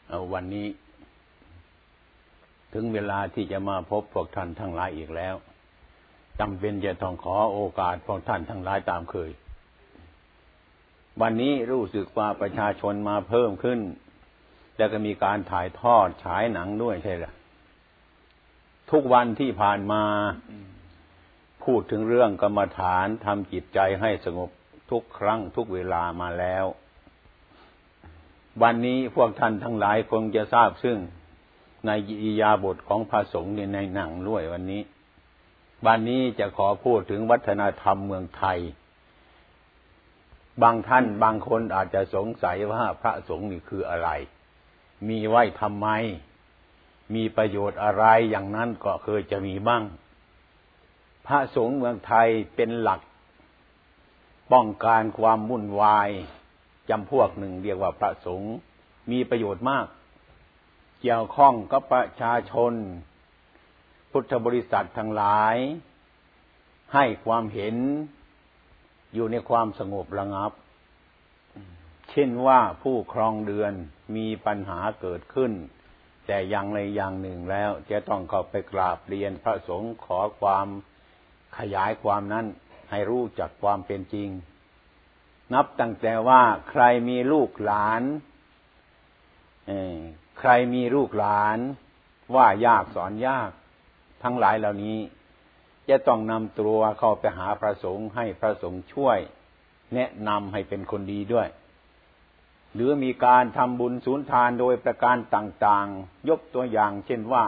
[0.09, 0.67] เอาวันนี้
[2.73, 5.35] ถึงเวลาที่จะมาพบพวกท่านทั้งหลายอีกแล้ว
[6.39, 9.31] จำเป็นจะต้องขอโอกาสพวกท่านทั้งหลายตามเคย
[11.21, 13.79] วันนี้รู้สึกว่าประชาชนมาเพิ่มขึ้น
[14.77, 17.25] แล้วก็มีการถ่ายทอดฉายหนังด้วยใช่ไหม
[18.91, 20.03] ทุกวันที่ผ่านมา
[21.63, 24.49] พูดถึงเรื่องกรรมฐานทำจิตใจให้สงบ
[24.91, 26.65] ทุกครั้งทุกเวลามาแล้ว
[28.61, 30.97] วันนี้พวกท่านทั้งหลายคงจะทราบซึ่ง
[31.85, 31.91] ใน
[32.23, 34.81] อิยาบทของพระสงฆ์ในหนังด้วยวันนี้
[35.85, 38.59] วันนี้จะขอพูดถึงวัฒนธรรมเมืองไทย
[40.61, 44.09] บางท่านบางคนอาจจะสงสัยว่าพระสงฆ์นี่คืออะไร
[45.07, 45.87] มีไว้ทำไม
[47.15, 49.83] มีประโยชน์อะไรอย่างนั้นก็เคยจะมีบ้าง
[51.27, 53.01] พระสงฆ์เมืองไทยเป็นหลัก
[54.51, 56.09] ป้องกันความวุ่นวาย
[56.89, 58.53] จำพวกหนึ่งเรียกว่าพระสงฆ์
[59.11, 59.85] มีประโยชน์มาก
[61.01, 62.73] เกี่ยวข้องกับประชาชน
[64.19, 65.55] พุทธบริษัททั้งหลาย
[66.93, 67.75] ให้ความเห็น
[69.13, 70.51] อยู่ในความสงบระงับ
[72.11, 73.73] เช่นว่าผู้ครองเดือน
[74.15, 75.51] มีปัญหาเกิดขึ้น
[76.27, 80.67] แต่อย่างในอย่างหนึ่งแล้ว จะต้องเข้าไปกราบเรียนพระสงฆ์ขอความ
[81.57, 82.45] ขยายความนั้น
[82.91, 84.29] ให้รู้จักความเป็นจริง
[85.53, 88.01] นับตั้งแต่ว่าใครมีลูกหลาน
[90.39, 91.57] ใครมีลูกหลาน
[92.35, 93.51] ว่ายากสอนยาก
[94.23, 94.97] ทั้งหลายเหล่านี้
[95.89, 99.19] จะต้องนำตัวเข้าไปหาพระสงฆ์ให้พระสงฆ์ช่วย
[99.93, 101.47] แนะนำให้เป็นคนดีด้วย
[102.73, 107.45] หรือมีการทำบุญสูนทานโดยประการต่างๆ ยกตัวอย่าง เช่นว่า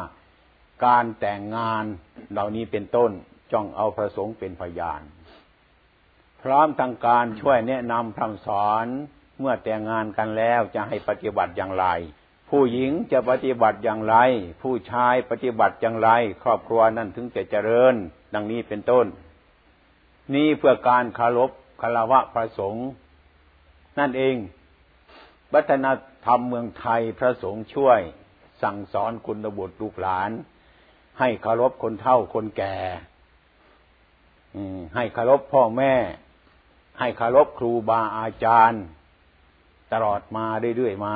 [0.86, 1.84] การแต่งงาน
[2.32, 3.12] เหล่านี้เป็นต้น
[3.52, 5.02] จ้องเอาพระสงฆ์เป็นพยาน
[6.42, 8.86] พร้อมทางการช่วยแนะนำคำสอน
[9.40, 11.86] เมื่อแต่งงานกันแล้วจะให้ปฏิบัติอย่างไร
[12.50, 14.16] ผู้หญิงจะปฏิบัติอย่างไร
[14.62, 16.10] ผู้ชายปฏิบัติอย่างไร
[16.44, 17.94] ครอบครัวนั้นถึงจะเจริญ
[18.34, 19.06] ดังนี้เป็นต้น
[20.34, 22.88] นี่เพื่อการคารพคารวะพระสงฆ์
[24.00, 24.36] นั่นเอง
[25.54, 25.86] วัฒน
[26.26, 28.00] ธรรมเมืองไทยพระสงฆ์ช่วย
[28.62, 30.32] สั่งสอนคุณบุตรลูกหลาน
[31.20, 32.78] ให้คารพคนเฒ่าคนแก่
[34.96, 35.94] ให้คารพพ่อแม่
[37.00, 38.84] ให้คารพครูบาอาจารย์
[39.94, 40.46] ตลอดมา
[40.78, 41.16] เรื่อยๆมา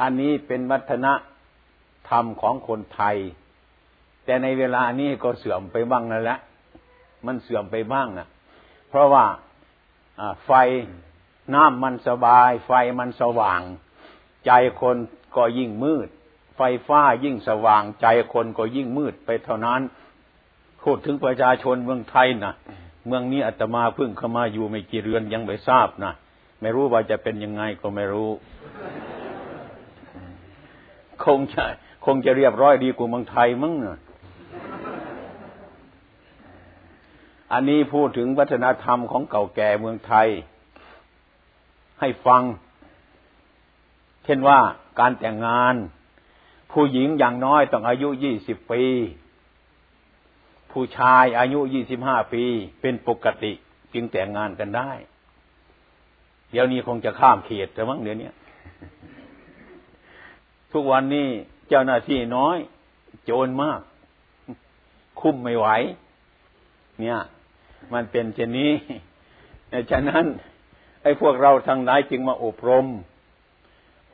[0.00, 1.06] อันนี้เป็นวัฒน
[2.08, 3.16] ธรรมของคนไทย
[4.24, 6.38] แต่ในเวลานี้ก็เสื่อมไปบ้างนั่นแหละ
[7.26, 8.28] มันเสื่อมไปบ้างนะ
[8.88, 9.24] เพราะว่า
[10.46, 10.50] ไฟ
[11.54, 13.60] น้ำมันสบาย ไฟมันสว่าง
[14.46, 14.96] ใจคน
[15.36, 16.08] ก็ยิ่งมืด
[16.56, 19.80] ไฟฟ้ายิ่งสว่าง ใจคนก็ยิ่งมืดไปเท่านั้น
[20.82, 22.54] พูดถึงประชาชนเมืองไทยนะ
[23.06, 26.12] เมืองนี้อาตมาเพิ่งเข้ามาอยู่ไม่กี่เรือนยังไม่ทราบนะ
[26.60, 28.30] ไม่รู้ว่าจะเป็นยังไงก็ไม่รู้
[31.24, 31.64] คงจะ
[32.06, 33.98] คงจะเรียบร้อยดีกว่าเมืองไทยมั้งเนะ
[37.52, 40.28] อันนี้พูดถึงวัฒนธรรมของเก่าแก่เมืองไทย
[42.00, 42.42] ให้ฟัง
[44.24, 44.58] เช่นว่า
[45.00, 45.74] การแต่งงาน
[46.72, 48.82] ผู้หญิงอย่างน้อยต้องอายุยี่สิบปี
[50.72, 52.44] ผู้ชายอายุยี่สิบห้าปี
[52.80, 53.52] เป็นปกติ
[53.94, 54.90] จึงแต่งงานกันได้
[56.50, 58.30] เดี๋ยวนี้คงจะข้ามเขตแต่มั้งเดี๋ยวนี้
[60.72, 61.28] ทุกวันนี้
[61.68, 62.56] เจ้าหน้าที่น้อย
[63.24, 63.80] โจรมาก
[65.20, 65.66] คุ้มไม่ไหว
[67.00, 67.18] เนี่ย
[67.92, 68.72] มันเป็นเช่นนี้
[69.90, 70.24] ฉะนั้น
[71.02, 72.86] ไอ้พวกเราทางไหนจึงมาอบรม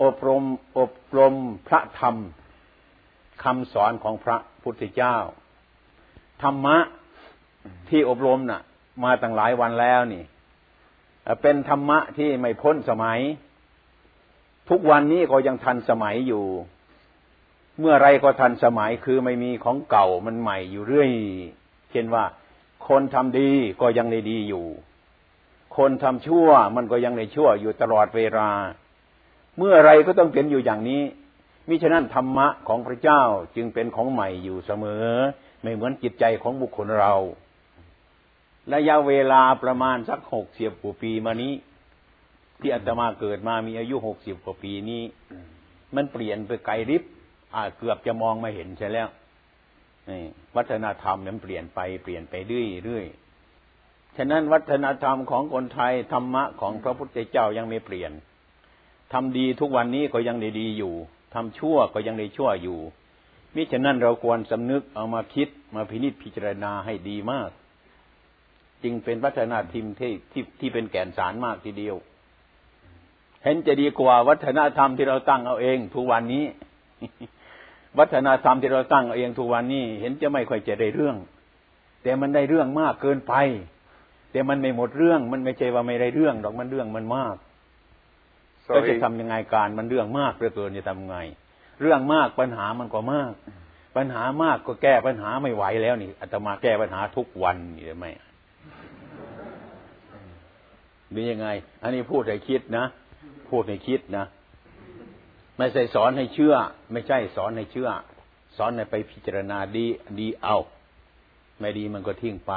[0.02, 0.42] อบรม
[0.78, 1.34] อบรม
[1.68, 2.16] พระธรรม
[3.42, 5.16] คำสอนของพระพุทธเจ้า
[6.42, 6.76] ธรรมะ
[7.88, 8.62] ที่อบรมน่ะ
[9.04, 10.24] มาตั้งหลายวันแล้วนี่
[11.42, 13.20] เป็นธรรมะที่ไม่พ้นสมัย
[14.70, 16.44] ทุกวันนี้ก็ยังทันสมัยอยู่
[17.81, 21.11] เมื่อไรก็ทันสมัยคือไม่มีของเก่ามันใหม่อยู่เรื่อย
[21.90, 22.24] เช่นว่า
[22.88, 23.50] คนทำดี
[23.81, 24.66] ก็ยังในดีอยู่
[25.77, 28.50] คนทำชั่วมันก็ยังในชั่วอยู่ตลอดเวลา
[29.59, 31.03] เมื่อไรก็ต้องเป็นอยู่อย่างนี้
[31.68, 33.22] มิฉะนั้นธรรมะของพระเจ้า
[33.57, 35.05] จึงเป็นของใหม่อยู่เสมอ
[35.62, 37.14] ไม่เหมือนจิตใจของบุคคลเรา
[38.72, 41.53] ระยะเวลาประมาณสักหกสิบกว่าปีมานี้
[42.60, 45.02] ที่อาตมาเกิดมามีอายุหกสิบกว่าปีนี้
[45.96, 47.02] มันเปลี่ยนไปไกลริบ
[47.54, 49.08] อ่าเกือบจะมองไม่เห็นใช่แล้ว
[50.10, 50.20] นี่
[50.56, 53.06] วัฒนธรรมมันเปลี่ยนไปเปลี่ยนไปเรื่อยเรื่อย
[54.16, 58.12] ฉะนั้นวัฒนธรรมของคนไทยธรรมะของพระพุทธเจ้ายังไม่เปลี่ยน
[59.12, 60.94] ทำดีทุกวันนี้ก็ยังได้ดีอยู่
[61.34, 62.78] ทำชั่วก็ยังได้ชั่วอยู่
[63.54, 67.50] มิฉะนั้นเราควรสำนึกเอามาคิดมาพินิจพิจารณาให้ดีมาก
[68.82, 71.96] จึงเป็นวัฒนธรรมที่ที่ที่เป็นแก่นสารมากทีเดียว
[73.44, 76.44] เห็นจะดีกว่าวัฒนธรรมที่เราตั้งเอาเองทุกวันนี้
[77.98, 81.16] วัฒนธรรมที่เราตั้งเอาเองทุกวันนี้ เห็นจะไม่ค่อยจะได้เรื่อง
[82.02, 83.35] แต่มันได้เรื่องมากเกินไป
[84.30, 87.37] แต่มันไม่หมดเรื่อง มันไม่ใช่ว่าไม่ได้เรื่องดอกมันเรื่องมันมาก
[88.74, 91.16] ก็จะทำยังไงการมันเรื่องมากเหลือเกินจะทำไง
[91.80, 93.33] เรื่องมากปัญหามันก็มาก
[93.96, 98.07] ปัญหามากก็แก้ปัญหาไม่ไหวแล้วนี่อาตมาแก้ปัญหาทุกวันนี่ไหม
[101.14, 101.48] มียังไง
[101.83, 102.85] อันนี้พูดให้คิดนะ
[103.50, 104.26] พูดให้คิดนะ
[105.59, 106.54] ไม่ใช่สอนให้เชื่อ
[106.92, 107.90] ไม่ใช่สอนให้เชื่อ
[108.57, 109.87] สอนให้ไปพิจารณาดี
[110.18, 110.57] ดีเอา
[111.61, 112.52] ไม่ดีมันก็ทิ้งไป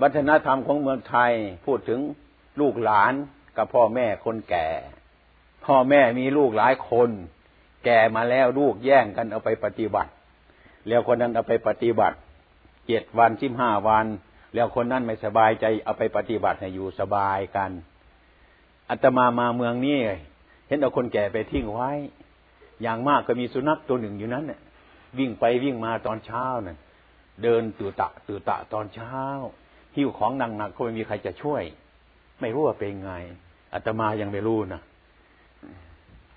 [0.00, 1.32] วัฒนธรรมของเมืองไทย
[1.66, 2.00] พูดถึง
[2.60, 3.12] ลูกหลาน
[3.56, 4.68] กับพ่อแม่คนแก่
[5.66, 7.10] พ่อแม่มีลูกหลายคน
[7.84, 10.10] แก่มาแล้วลูกแย่งกันเอาไปปฏิบัติ
[10.88, 12.16] แล้วคนนั้นเอาไปปฏิบัติ
[12.86, 14.06] เจ็ดวันสิบห้าวัน
[14.54, 17.70] แล้วคนนั้นไม่สบายใจเอาไปปฏิบัติให้อยู่สบายกัน
[18.90, 19.98] อาตมามาเมืองนี้
[20.66, 21.90] เห็นเอาคนแก่ไปทิ้งไว้
[22.82, 24.60] อย่างมากก็มีสุนัขตัวหนึ่งอยู่นั้นเนี่ย
[25.18, 26.78] วิ่งไปวิ่งมาตอนเช้านั่น
[27.42, 29.16] เดินตื่นตะตื่นตะตอนเช้า
[29.96, 31.62] หิ้วของหนักกก็ไม่มีใครจะช่วย
[32.40, 33.12] ไม่รู้ว่าเป็นไง
[33.74, 34.80] อาตมายังไม่รู้นะ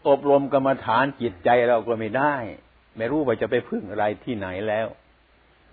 [0.08, 2.34] อบรมกรรมฐานจิตใจเราก็ไม่ได้
[2.98, 4.88] ไม่รู้ว่าจะไปพึ่งอะไรที่ไหนแล้ว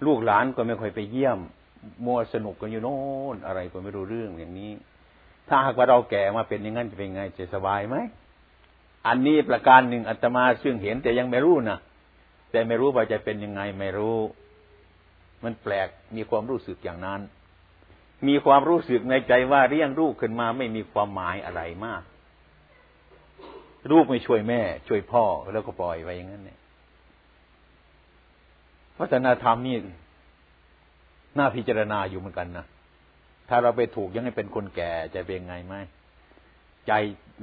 [0.07, 1.39] ลูกหลานก็ไม่ค่อยไปเยี่ยม
[2.05, 2.99] มัวสนุกกันอยู่โน่
[3.35, 4.73] นอะไรก็ไม่รู้เรื่องอย่างนี้
[5.49, 7.97] ถ้าหากว่าเราแก่มาเป็นอย่างนั้นจะเป็นไงจะสบายไหม
[9.07, 11.79] อันนี้ประการหนึ่งอาตมาซึ่งเห็นแต่ยังไม่รู้นะ
[12.51, 14.19] แต่ไม่รู้ว่าจะเป็นยังไงไม่รู้
[15.45, 17.21] มันแปลกมีความรู้สึกอย่างนั้น
[18.29, 22.03] มีความรู้สึกในใจว่าเรียงลูกขึ้นมาไม่มีความหมายอะไรมาก
[23.91, 26.59] ลูกไม่ช่วยแม่ ช่วยพ่อแล้วก็ปล่อยไว้อย่างนั้นเนี่ย
[28.99, 29.77] วัฒนธรรมนี่
[31.39, 32.67] น่าพิจารณาอยู่เหมือนกันนะ
[33.49, 35.75] ถ้าเราไปถูกยังให้เป็นคนแก่จะเป็นไงไหม
[36.87, 36.93] ใจ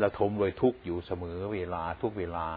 [0.02, 2.48] ราทมโดยทุกอยู่เสมอเวลาทุกเวลา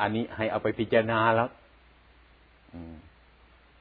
[0.00, 1.50] อันนี้ให้เอาไปพิจารณาแล้ว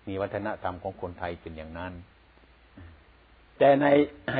[0.07, 1.93] มีวัฒนธรรมของคนไทยเป็นอย่างนั้น
[3.57, 3.85] แต่ใน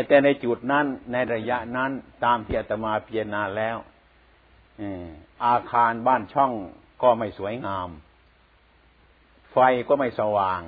[0.07, 1.91] แต่ในจุดนั้นในระยะนั้น
[2.25, 3.77] ตามที่อาตมาพิจารณาแล้ว
[5.45, 6.51] อาคารบ้านช่อง
[7.03, 7.89] ก็ไม่สวยงาม
[9.51, 10.61] ไฟก็ไม่สว่าง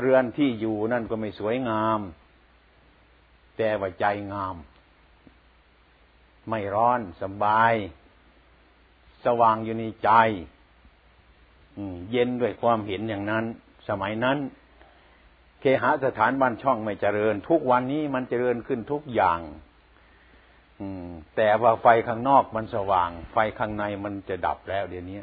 [0.00, 2.00] เรือนที่อยู่นั่นก็ไม่สวยงาม
[3.56, 4.56] แต่ว่าใจงาม
[6.48, 7.74] ไม่ร้อนสบาย
[9.24, 10.10] สว่างอยู่ในใจ
[12.10, 13.44] เย็นด้วยความเห็นอย่างนั้น
[13.88, 14.38] สมัยนั้น
[15.60, 19.40] เคหสถานบ้านช่องไม่เจริญ ทุกวันนี้มันเจริญขึ้นทุกอย่าง
[21.36, 25.18] แต่ว่าไฟข้างนอกมันสว่าง ไฟข้างในมันจะดับแล้วเดี๋ยวนี้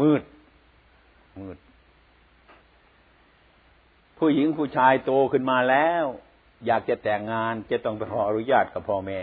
[0.00, 0.22] มืด
[1.40, 1.58] มืด
[4.20, 6.04] ผู้หญิงผู้ชายโตขึ้นมาแล้ว
[6.66, 9.20] อยากจะแต่งงานจะต้องไปขออนุญาตกับพ่อแม่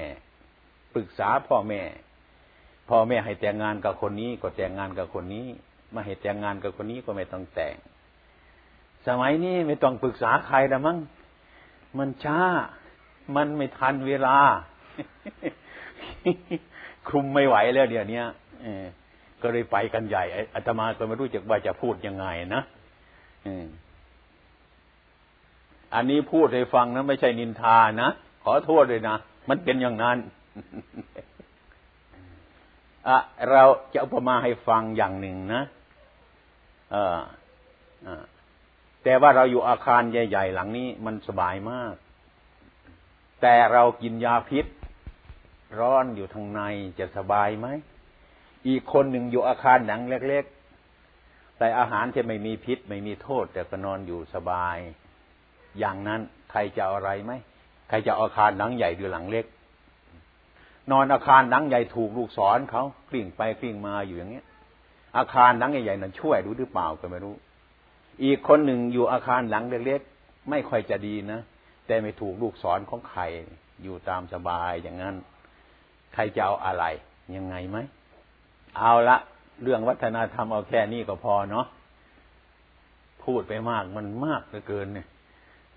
[0.94, 1.82] ปรึกษาพ่อแม่
[2.90, 5.48] พ่อแม่ให้แต่งงานกับคนนี้ก็แต่งงานกับคนนี้
[5.94, 7.76] มาให้แต่งงานกับคนนี้ก็ไม่ต้องแต่ง
[9.08, 10.98] สมัยนี้ไม่ต้องปรึกษาใครแล้วมั้ง
[11.98, 12.40] มันช้า
[13.36, 14.38] มันไม่ทันเวลา
[17.10, 18.22] คุมไม่ไหวแล้วเดี๋ยวนี้
[19.42, 22.64] ก็เลยไปกันใหญ่อาตมาก็ไม่รู้จักว่าจะพูดยังไงนะ
[23.46, 23.52] อั
[25.94, 28.10] อันนี้พูดให้ฟังนะไม่ใช่นินทานะ
[28.44, 29.18] ขอโทษเลยนะ
[29.50, 30.18] มันเป็นอย่างนั้น
[33.08, 33.18] อะ
[33.52, 35.62] เราจะอุปมาให้ฟังอย่างหนึ่งนะ
[36.92, 37.18] เออ
[39.04, 41.94] แต่ว่าเราอยู่อาคารใหญ่ ๆ หลังนี้มันสบายมาก
[43.42, 44.66] แต่เรากินยาพิษ
[45.80, 46.62] ร้อนอยู่ทางใน
[47.00, 47.68] จะสบายไหม
[48.68, 50.46] อีกคนหนึ่งอยู่อาคารหนังเล็ก
[51.02, 54.78] ๆ แต่อาหารที่ไม่มีพิษ ไม่มีโทษ แต่ก็นอนอยู่สบาย
[55.80, 57.32] อย่างนั้นใครจะอะไรไหม
[57.90, 59.46] ใครจะอาคารหนังใหญ่หรือหลังเล็ก
[60.92, 64.46] นอนอาคารหนังใหญ่ถูกลูกศรเขากลิ่งไปกลิ่งมาอยู่อย่างเงี้ย
[65.18, 67.36] อาคารหลังใหญ่ๆนั้นช่วยรู้หรือเปล่าก็ไม่รู้
[68.24, 71.40] อีกคนหนึ่งอยู่อาคารหลังเล็กๆไม่ค่อยจะดีนะ
[71.88, 73.22] แต่ไม่ถูกลูกศรของใคร
[73.84, 75.16] อยู่ตามสบายอย่างนั้น
[76.14, 76.86] ใครจะเอาอะไร
[77.36, 77.78] ยังไงไหม
[78.78, 79.18] เอาละ
[79.64, 81.66] เรื่องวัฒนธรรมเอาแค่นี้ก็พอเนาะ
[83.24, 85.08] พูดไปมากมันมากเหลือเกินเนี่ย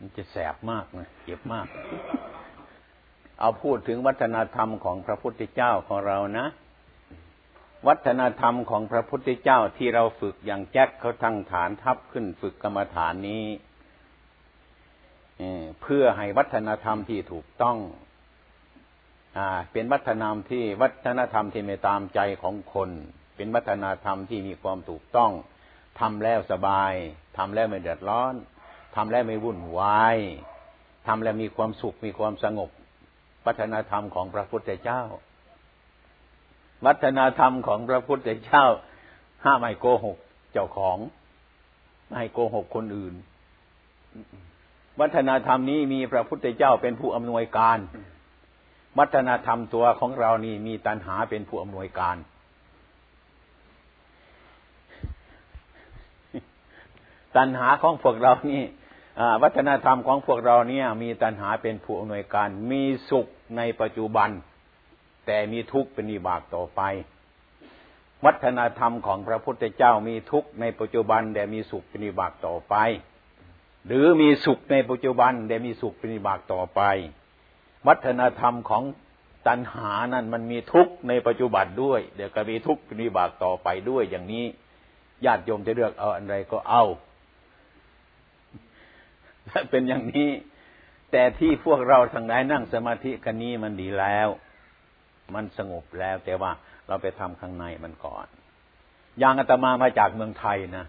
[0.01, 1.67] มันจะแสบมากนะเจ็บมาก
[3.41, 6.47] เอาพูดถึงวัฒนธรรมของพระพุทธเจ้าของเรานะ
[7.89, 13.45] วัฒนธรรมของพระพุทธเจ้าที่เราฝึกอย่างแจ็คเขาทั้งฐานทับขึ้นฝึกกรรมฐานนี้
[15.83, 17.79] เพื่อให้วัฒนธรรมที่ถูกต้อง
[19.39, 19.41] อ
[19.73, 22.91] เป็นวัฒนธรรมที่วัฒนธรรมที่ไม่ตามใจของคน
[23.37, 25.33] เป็นวัฒนธรรมที่มีความถูกต้อง
[26.01, 26.93] ทำแล้วสบาย
[27.37, 28.35] ทำแล้วไม่เดือดร้อน
[28.95, 30.19] ทำแล้วไม่วุ่นวาย
[31.07, 32.71] ทำแล้วมีความสุขมีความสงบ
[33.47, 35.03] วัฒนธรรมของพระพุทธเจ้า
[36.87, 38.65] วัฒนธรรมของพระพุทธเจ้า
[39.45, 40.19] ห้ามไม่โกหก
[40.53, 40.99] เจ้าของ
[42.07, 43.15] ไม่ให้โกหกคนอื่น
[45.01, 47.79] วัฒนธรรมนี้มีพระพุทธเจ้าเป็นผู้อำนวยการ
[48.99, 52.17] วัฒนธรรมตัวของเรานี่มีตัณหาเป็นผู้อำนวยการ
[57.37, 58.63] ตัณหาของพวกเรานี่
[59.43, 64.31] วัฒนธรรมของพวกเราเนี่ย มีตัณหาเป็นผู้อำนวยการ มีสุขในปัจจุบัน
[65.27, 66.81] แต่มีทุกข์เป็นวิบากต่อไป
[68.25, 72.75] วัฒนธรรมของพระพุทธเจ้ามีทุกข์ในปัจจุบัน แต่มีสุขเป็นวิบากต่อไป
[73.87, 76.81] หรือมีสุขในปัจจุบัน แต่มีสุขเป็นวิบากต่อไป
[77.87, 78.83] วัฒนธรรมของ
[79.47, 84.45] ตัณหานั้นมันมีทุกข์ในปัจจุบันด้วย เดี๋ยวก็มีทุกข์เป็นวิบากต่อไปด้วยอย่างนี้
[85.25, 86.85] ญาติโยมจะเลือกเอาอะไรก็เอา
[89.71, 90.31] เป็นอย่างนี้
[91.13, 94.29] แต่ที่พวกเราทั้งหลายนั่งสมาธิกันนี้มันดีแล้ว
[95.35, 96.53] มันสงบแล้ว แต่ว่า
[96.89, 98.27] เราไปทำข้างในมันก่อน
[99.19, 100.85] อย่างอาตมามาจากเมืองไทยนะ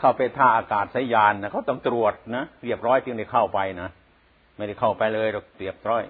[0.00, 3.88] เข้าไปท่าอากาศยานนะเขาต้องตรวจนะเรียบร้อยจึงได้เข้าไปนะ
[4.56, 6.02] ไม่ได้เข้าไปเลยเราเรียบร้อย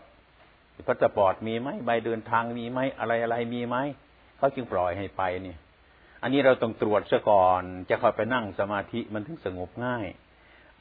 [0.87, 3.77] พาสปอร์ตมีไหมใบเดินทางมีไหมอะไรอะไรมีไหม
[4.39, 5.59] เขาจึงปล่อยให้ไปเนี่ย
[6.23, 10.07] อันนี้เราต้องตรวจซะก่อน จะเข้าไปนั่งสมาธิมันถึงสงบง่าย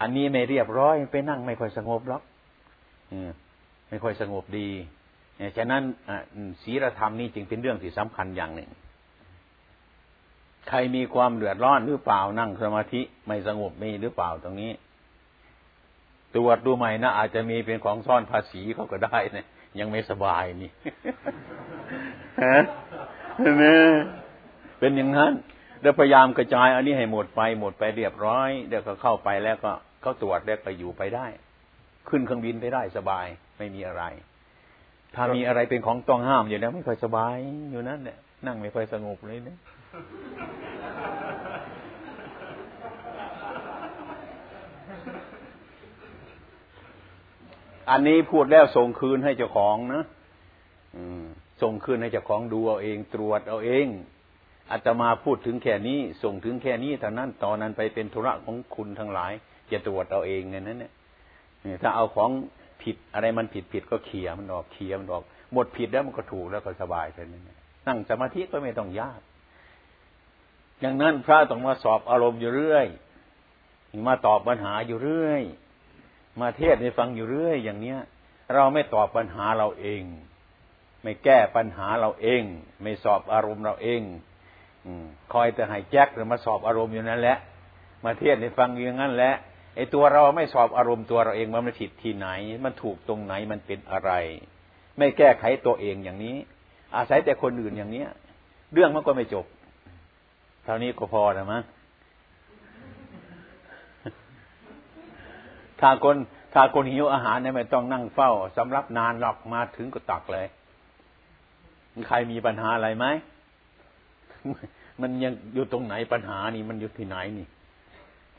[0.02, 2.22] อันนี้ไม่เรียบร้อยไปนั่งไม่ค่อยสงบหรอก
[3.89, 4.70] ไม่ค่อยสงบดี
[5.58, 5.84] ฉะนั้น
[6.64, 8.70] ศีลธรรมนี่จึงเป็นเรื่องที่สำคัญอย่างหนึ่ง
[10.70, 14.72] ใครมีความเดือดร้อนหรือเปล่านั่งสมาธิไม่สงบมีหรือเปล่าตรงนี้
[16.36, 19.46] ตรวจดูใหม่นะอาจจะมีเป็นของซ่อนภาษีเขาก็ได้เนะ
[19.80, 20.72] ยังไม่สบายนี่
[22.43, 22.60] ฮะ
[24.80, 25.34] เป็นอย่างนั้น
[25.86, 31.28] แล้วพยายามกระจายอันนี้ให้หมดไปหมดไปเรียบร้อยเดี๋ยวก็เข้าไปแล้วก็เขาตรวจแล้วก็อยู่ไปได้
[32.10, 33.26] ขึ้นเครื่องบินไปได้สบาย
[33.58, 34.04] ไม่มีอะไร
[35.16, 37.36] ถ้ามีอะไรเป็นของต้องห้ามอยู่แล้วไม่ค่อยสบาย
[37.72, 39.58] อยู่นั่นเนี่ยนั่งไม่ค่อยสงบเลยเนี่ย
[47.90, 50.04] อันนี้พูดแล้วส่งคืนให้เจ้าของนะ
[51.62, 53.88] ส่งคืนให้เจ้าของดูเอาเอง ตรวจเอาเอง
[54.72, 59.32] อาตมาพูดถึงแค่นี้ ส่งถึงแค่นี้เท่านั้นตอนนั้นไปเป็นธุระของคุณทั้งหลาย
[59.72, 60.91] จะตรวจเอาเองไงนั้นเนี่ย
[61.82, 62.30] ถ้าเอาของ
[62.82, 67.43] ผิดอะไรมันผิดผิดก็เคลียมันออกเคลียมันออก หมดผิดแล้วมันก็ถูกแล้วก็สบายไปนั่น
[67.88, 69.20] นั่งสมาธิก็ไม่ต้องยาก
[70.82, 72.88] อย่างนั้นพระต้องมาสอบอารมณ์อยู่เรื่อย
[74.07, 75.41] มาตอบปัญหาอยู่เรื่อย
[76.41, 77.99] มาเทศในฟังอยู่เรื่อย อย่างเนี้ย
[78.53, 80.01] เราไม่ตอบปัญหาเราเอง
[81.03, 82.41] ไม่แก้ปัญหาเราเอง
[82.82, 84.01] ไม่สอบอารมณ์เราเอง
[85.34, 87.38] คอยแต่ให้แจ็คหรือมาสอบอารมณ์อยู่นั่นแหละ
[88.04, 89.34] มาเทศในฟังอย่างนั้นแหละ
[89.76, 92.28] ไอ้ตัวเราไม่สอบอารมณ์ตัวเราเองว่ามันผิดที่ไหน
[92.66, 94.12] มันถูกตรงไหนมันเป็นอะไร
[94.98, 96.36] ไม่แก้ไขตัวเองอย่างนี้
[96.96, 98.10] อาศัยแต่คนอื่นอย่างเนี้ย
[98.74, 99.46] เรื่องมันก็ไม่จบ
[100.64, 101.64] เท่านี้ก็พอแล้วมั้ง
[105.82, 106.16] ถ้าคน
[106.54, 110.48] ถ้าคนหิวอาหารเนี่ยไม่ต้องนั่งเฝ้าสำรับนานหรอกมาถึงก็ตักเลย
[112.08, 113.06] ใครมีปัญหาอะไรไหม
[115.02, 117.48] มันยังอยู่ตรงไหนปัญหานี่มันอยู่ที่ไหนนี่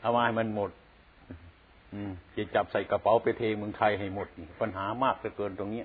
[0.01, 0.71] เอาไว้มันหมด
[1.93, 4.27] อืมจะจับใส่กระเป๋าไปเทเมืองไทยให้หมด
[4.61, 5.83] ปัญหามากเหลือเกินตรงนี้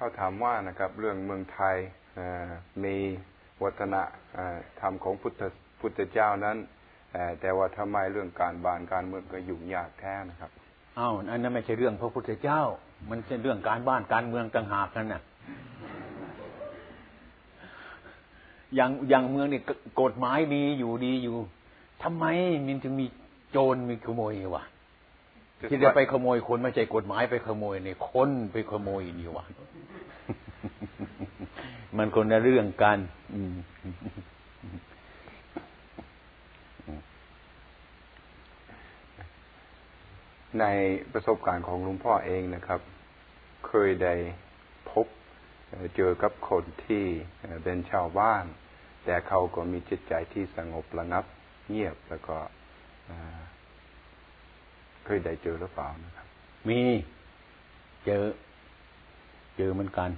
[0.00, 1.76] เขาถามว่านะครับ เรื่องเมืองไทย
[2.84, 2.96] มี
[3.64, 3.94] วัฒน
[4.80, 5.42] ธรรมของพุทธ
[5.80, 6.56] พุทธเจ้านั้น
[7.40, 10.50] แต่ว่าทำไมเรื่องการบานการเมืองก็ยุ่งยากแท้นะครับ
[10.98, 12.62] อ้าวอันนั้นไม่ใช่เรื่องพระพุทธเจ้า
[13.10, 15.22] มันเป็นเรื่องการบ้านการเมืองต่างหากนั่นน่ะ
[18.74, 19.60] อย่างอย่างเมืองนี่
[20.02, 21.36] กฎหมายมีอยู่ดีอยู่
[22.02, 22.24] ทำไม
[22.66, 23.06] มันถึงมี
[23.50, 24.64] โจรมีขโมยวะ
[25.70, 29.44] ที่จะไปขโมยคนไม่ใช่กฎหมายไปขโมยเนี่ยคนไปขโมยนี่วะ
[31.96, 32.98] มันคนละเรื่องกัน
[40.60, 40.64] ใน
[41.12, 42.80] ประสบการณ์ของหลวงพ่อเองนะครับ
[43.66, 44.14] เคยได้
[44.90, 45.06] พบ
[45.96, 47.04] เจอกับคนที่
[47.64, 48.44] เป็นชาวบ้าน
[49.04, 51.24] แต่เขาก็มีจิตใจที่สงบระงับ
[51.68, 52.36] เงียบแล้วก็
[55.04, 56.26] เคยได้เจอหรือเปล่านะครับ
[56.68, 56.80] มี
[58.04, 58.24] เจอ
[59.56, 60.10] เจอเหมือนกัน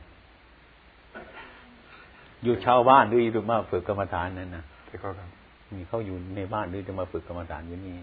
[2.44, 5.28] อยู่ชาวบ้านหรืออยู่มาฝึกกรรมฐานนั่นนะที่เขาครับ
[5.72, 7.96] มีเขาอยู่ในบ้านหรือจะมาฝึกกรรมฐานอยู่นี่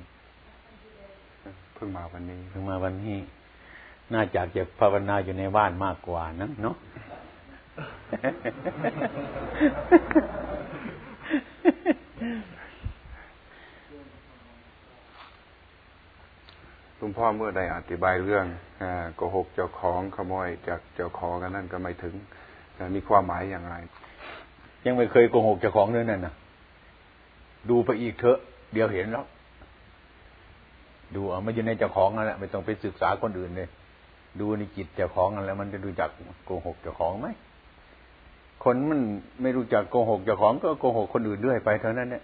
[1.73, 3.17] เพิ่งมาวันนี้เพิ่งมาวันนี้
[4.13, 6.75] น่าจะจะภาวนาอยู่ในบ้านมากกว่านะเนาะ
[16.97, 18.45] หลวงพ่อเมื่อใดอธิบายเรื่อง
[19.15, 22.15] โกหกเจ้าของขโมยจากเจ้าของกันนั่นก็ไม่ถึง
[22.95, 23.75] มีความหมายอย่างไร
[24.85, 26.33] ยังไม่เคยโกหกเจ้าของเนื้อนั่นนะ
[27.69, 28.37] ดูไปอีกเถอะ
[28.73, 29.25] เดี๋ยวเห็นแล้ว
[31.15, 33.69] ดูเอาไม่อยู่ในเจ้าของนั่นแหละไม่ต้องไปศึกษาคนอื่นเลย
[34.39, 36.09] ดูในจิตเจ้าของนั่นแหละมันจะดูจัก
[36.45, 37.27] โกหกเจ้าของไหม
[38.63, 39.01] คนมัน
[39.41, 42.23] ไม่รู้จักโกหกเจ้าของก็โกหกคนอื่นด้วยไปเท่านั้นเนี่ย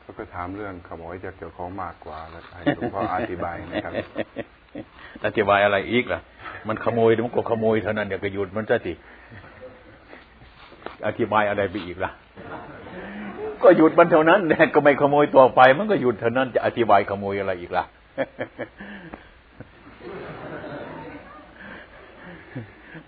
[0.00, 3.92] เขาก็ถามเรื่องขโมยจากเจ้าของมากกว่าแล้วให้หลวงพ่ออธิบายนะครับ
[5.26, 6.20] อธิบายอะไรอีกล่ะ
[6.68, 8.92] มันขโมยมันก็ขโมยเท่านั้นเดี๋ยวก็หยุดมันจะติ
[11.06, 12.10] อธิบายอะไรไปอีกล่ะ
[13.62, 17.84] ก็หยุดมันเท่านั้นแน่ก็ไม่ขโมยต่อไป มันก็หยุดเท่านั้นจะอธิบายขโมยอะไรอีกล่ะ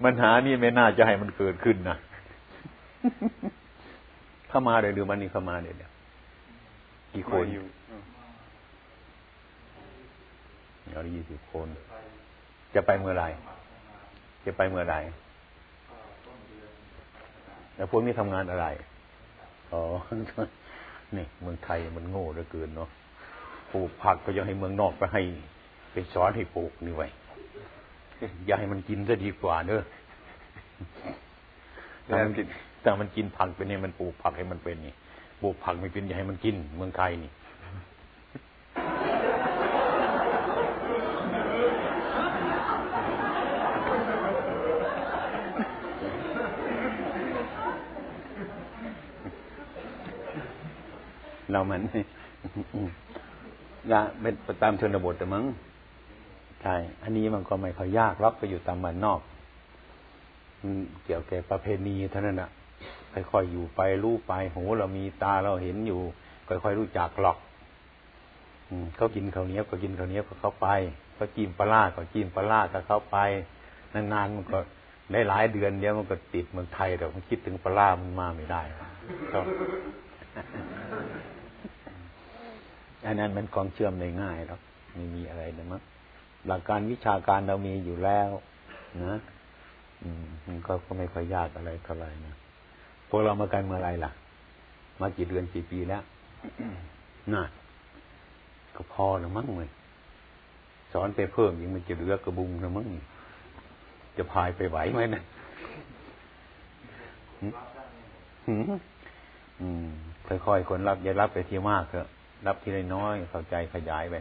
[0.05, 1.97] ปัญหานี่ไม่น่าจะให้มันเกิดขึ้นนะ
[4.49, 5.91] เข้ามาเลยดูมันนี่เข้ามาเนี่ย
[7.15, 7.45] กี่คน
[10.93, 11.69] เรายี่สิบคน
[12.75, 13.25] จะไปเมื่อไร
[14.47, 14.97] จะไปเมื่อไร
[17.79, 18.67] แล้วพวกนี้ทำงานอะไร
[19.73, 19.83] อ๋อ
[21.17, 22.89] นี่เมืองไทยมันโง่เหลือเกินเนาะ
[23.73, 25.23] ปลูกผักก็ยังให้เมืองนอกไปให้
[25.93, 27.09] ไปสอนให้ปลูกนี่ไว้
[28.47, 29.83] อย่าให้มันกินซะดีกว่าเนอะ
[32.05, 32.47] แต่มันกิน
[32.83, 34.95] แต่มันกินผักเป็นเนี่ยมันปลูกผักให้มันเป็นนี่
[35.43, 37.31] ปลูกผักไม่เป็นอย่าให้มันกิน เมืองไทยนี่
[51.53, 51.83] เรามัน
[53.93, 55.45] ละเป็นตามชนบทแต่มั้ง
[56.63, 59.21] ใช่อันนี้มันก็ไม่ค่อยยากล็อกไปอยู่ตามบ้านนอก
[61.05, 62.51] เกี่ยวกับประเพณีเท่านั้นอะ
[63.13, 66.01] ค่อยๆอยู่ไปรู้ไปหูเรามีตาเราเห็นอยู่
[66.49, 67.39] ค่อยๆรู้จักหรอก
[68.97, 70.69] เขากินข้าวเหนียวก็กินข้าวเหนียวก็เข้าไป
[71.15, 73.17] เขาจิ้มปลาก็จิ้มปลาก็เข้าไป
[73.95, 74.59] นานๆมันก็
[75.13, 78.63] ได้หลายเดือนเดียวมันก็ติดเมืองไทยแต่มันคิดถึงปลามันมาไม่ได้
[79.33, 79.41] ก็
[83.07, 84.61] อันนั้นมันของเชื่อมในง่ายหรอก
[84.95, 85.83] ไม่มีอะไรนะมั้ง
[86.47, 88.29] หลักการวิชาการเรามีอยู่แล้ว
[89.05, 89.15] นะ
[90.03, 92.35] อืมมันก็ไม่ค่อยยากอะไรเท่าไหร่นะ
[93.09, 94.11] พวกเรามากันเมื่อไรล่ะ
[95.01, 96.03] มากี่เดือนกี่ปีแล้ว
[97.33, 97.43] น่า
[98.77, 99.71] ก็พอแล้วมั้งเลย
[100.93, 102.87] สอนไปเพิ่มยังมันจะเหลือกระบุงนะมั้ง
[104.17, 105.23] จะพายไปไหวไหมนะ
[108.49, 109.91] อืม
[110.27, 112.09] ค่อยๆคนรับอย่ารับไปที่มากเถอะ
[112.47, 114.15] รับทีละน้อยเข้าใจขยายไป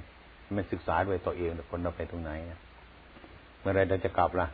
[0.56, 2.32] มันศึกษาด้วยตัวเองแต่คนเราไปตรงไหน
[3.60, 4.48] เมื่อไรเราจะกลับล่ะ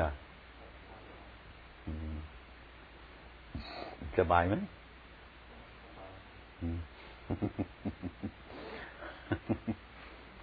[0.00, 0.10] น่ะ
[4.18, 4.54] สบายไหม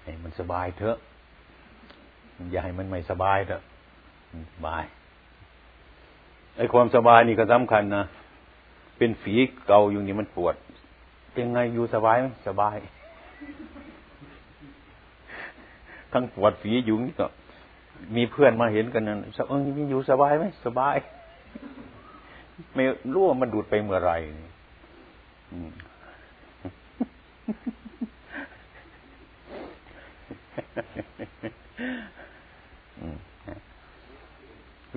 [0.04, 0.98] ให้มันสบายเถอะ
[2.52, 3.62] อย่าให้มันไม่สบายเถอะ
[4.56, 4.84] สบาย
[6.58, 8.04] ไอ้ความสบายนี่ก็สำคัญนะ
[8.98, 9.36] เป็นฝี
[9.68, 10.56] เก่าอยู่นี่มันปวด
[11.38, 12.78] เป็นไงอยู่สบายไหมสบาย
[16.12, 17.28] ทั้งปวดฝีอยู่นี่ก็
[18.16, 19.20] มีเพื่อนมาเห็นกันนั่น
[19.50, 20.96] เออมีอยู่สบายไหมสบาย
[22.74, 22.84] ไม่
[23.14, 24.12] รู้ว่ามันดูดไปเมื่อไร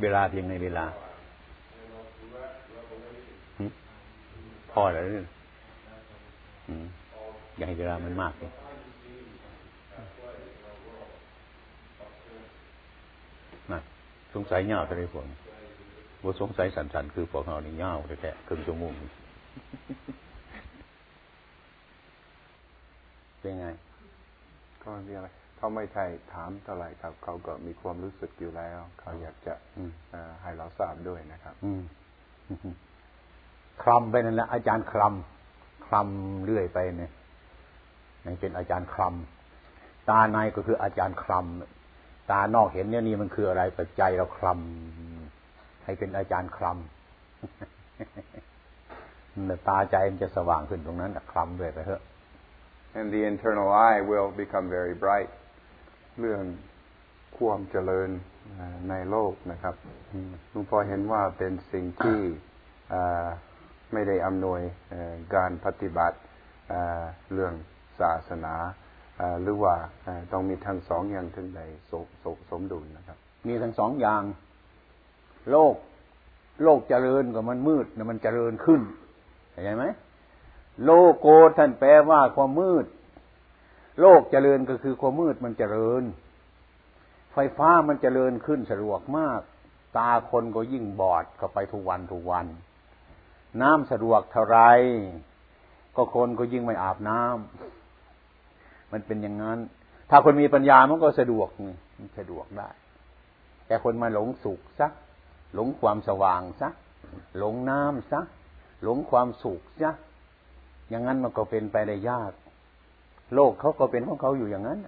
[0.03, 0.87] เวลาเพียงในเวลา
[4.73, 5.05] พอแล้ว
[7.57, 8.53] อย่าให้เวลามันมากเลย
[13.73, 13.81] นะ
[14.35, 15.27] สงสัยเงาทะเลฝน
[16.23, 18.93] ว่าสงสัยสันสันคือพวกเรานี่เงาแท้ๆครึ่งชั่วโมง
[23.41, 23.67] เป็นไง
[24.83, 29.55] ก็ไม่มีอะไรเขาไม่ใช่ถามเท่าไหร่ครับ เขาก็มีความรู้สึกอยู่แล้ว เขาอยากจะ
[30.43, 31.55] ให้เราทราบด้วยนะครับ
[33.83, 35.13] คลำไปนั่นแหละอาจารย์คลำ
[35.91, 37.13] คลำเรื่อยไปเนี่ย
[38.25, 46.75] นี่เป็นอาจารย์คลำตาในก็คืออาจารย์คลำตานอกเห็นเนี่ยนี่มันคืออะไรปัจจัยเราคลำให้เป็นอาจารย์คลำ
[49.69, 52.03] ตาใจมันจะสว่างขึ้นตรงนั้นคลำด้วยไปเถอะ
[52.99, 55.31] and the internal eye will become very bright
[56.21, 56.43] เรื่อง
[57.37, 58.11] ความเจริญ
[58.91, 59.75] ในโลกนะครับ
[60.53, 62.19] ลุงพ่อเห็นว่าเป็นสิ่งที่
[63.93, 64.61] ไม่ได้อำนวย
[65.35, 66.17] การปฏิบัติ
[67.33, 67.53] เรื่อง
[68.01, 68.55] ศาสนา
[69.43, 69.75] หรือว่า
[70.33, 71.93] ต้องมีทั้งสองอย่างถึงได้ส
[72.25, 73.19] สสมดุลนะครับ
[73.49, 74.23] มีทั้งสองอย่าง
[75.51, 75.75] โลก
[76.65, 78.81] โลกเจริญกับมันมืดนะมันเจริญขึ้น
[79.51, 79.85] เข้าใจไหม
[80.85, 81.27] โลโก
[81.59, 82.87] ท่านแปลว่าความมืด
[84.01, 86.03] โลกเจริญก็คือความมืดมันเจริญ
[87.33, 89.41] ไฟฟ้ามันเจริญขึ้นสะดวกมาก
[89.97, 92.47] ตาคนก็ยิ่งบอดเข้าไปทุกวันทุกวัน
[93.63, 94.59] น้ำสะดวกเท่าไร
[95.97, 99.59] ก็คนก็ยิ่งไม่อาบน้ำมันเป็นอย่างนั้น
[100.11, 102.69] ถ้าคนมีปัญญามันก็สะดวกนี่มันสะดวกได้
[103.67, 104.93] แต่คนมาหลงสุขซัก
[105.55, 106.75] หลงความสว่างซัก
[107.39, 108.27] หลงน้ำซัก
[108.83, 109.97] หลงความสุขซัก
[110.91, 112.33] อย่างนั้นมันก็เป็นไปได้ยาก
[113.35, 114.79] โลกเขาก็เป็นของเขาอยู่อย่างนั้น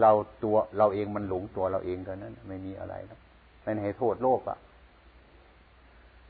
[0.00, 0.12] เรา
[0.44, 3.20] ตัวเราเองมันหลงตัวเราเองเท่านั้น ไม่มีอะไรแล้ว
[3.62, 4.58] ไม่ให้โทษโลกอะ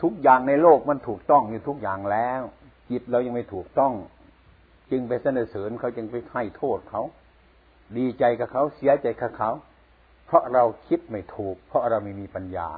[0.03, 2.43] ทุกอย่างในโลกมันถูกต้องอยู่ทุกอย่างแล้ว
[2.91, 3.93] จิตเรายังไม่ถูกต้อง
[4.91, 7.03] จึงไปเสนอเสริญเขาจึงไปให้โทษเขา
[7.97, 9.51] ดีใจกับเขาเสียใจกับเขา
[10.27, 12.69] เพราะเราคิดไม่ถูก เพราะเราไม่มีปัญญา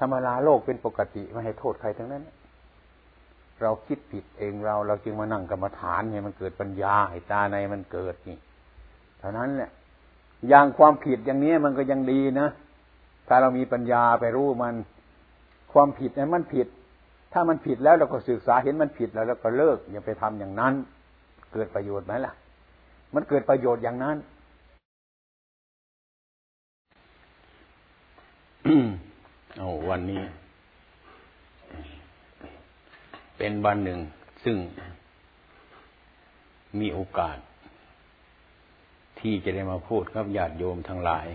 [0.00, 2.24] ธรรมดาโลกเป็นปกติไม่ให้โทษใครทั้งนั้น
[3.62, 8.38] เราคิดผิดเองเราเราจึงมานั่งกรรมฐานให้มันเกิดปัญญาให้ตาในมันเกิดนี่
[9.18, 9.70] เท่านั้นแหละ
[10.48, 12.48] อย่างความผิดอย่างนี้มันก็ยังดีนะ
[13.28, 14.74] ถ้าเรามีปัญญาไปรู้มัน
[15.72, 16.66] ความผิดนั้นมันผิด
[17.32, 20.74] ถ้ามันผิดแล้วเราก็ศึกษาเห็นมันผิดแล้วเราก็เลิกอย่าไปทำอย่างนั้น
[21.52, 22.32] เกิดประโยชน์ไหมล่ะ
[23.14, 24.16] มันเกิดประโยชน์อย่างนั้น
[29.58, 30.22] เอาวันนี้
[33.36, 33.98] เป็นวันหนึ่ง
[34.44, 34.56] ซึ่ง
[36.80, 37.38] มีโอกาส
[39.20, 41.26] ที่จะได้มาพูดกับญาติโยมทั้งหลาย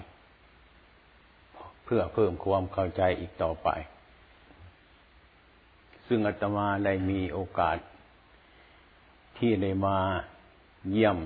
[1.85, 3.69] เพื่อเพิ่มความเข้าใจอีกต่อไป
[6.07, 7.77] ซึ่งอาตมาได้มีโอกาส
[9.37, 9.97] ที่ได้มา
[10.91, 11.17] เยี่ยม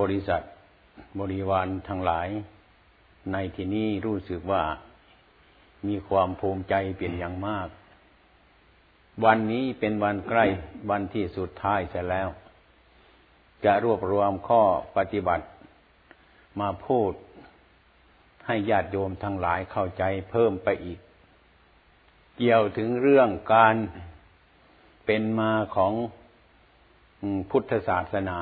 [0.00, 0.42] บริษัท
[1.20, 2.28] บริวารทั้งหลาย
[3.32, 4.62] ในที่นี้รู้สึกว่า
[5.86, 7.68] มีความภูมิใจเป็นอย่างมาก
[9.24, 10.44] วันนี้เป็นวันใกล้
[10.90, 12.28] วันที่สุดท้ายเสร็จแล้ว
[13.64, 14.62] จะรวบรวมข้อ
[14.96, 15.46] ปฏิบัติ
[16.60, 17.12] มาพูด
[18.46, 20.98] ให้ญาติโยมทั้งหลายเข้าใจเพิ่มไปอีก
[22.42, 23.74] เกี่ยวถึงเรื่องการ
[25.06, 25.92] เป็นมาของ
[27.50, 28.38] พุทธศาสนา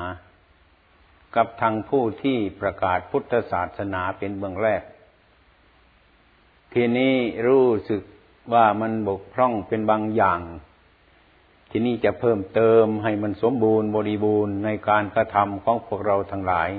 [1.35, 4.81] กับทางผู้ที่ประกาศพุทธศาสนาเป็นเบื้องแรก
[6.73, 7.15] ทีนี้
[7.47, 8.01] รู้สึก
[8.53, 10.41] ว่ามันบกพร่องเป็นบางอย่าง
[11.71, 16.69] ทีนี้จะเพิ่มเติมให้มันสมบูรณ์บริบูรณ์ในการกระทำของพวกเราทั้งหลาย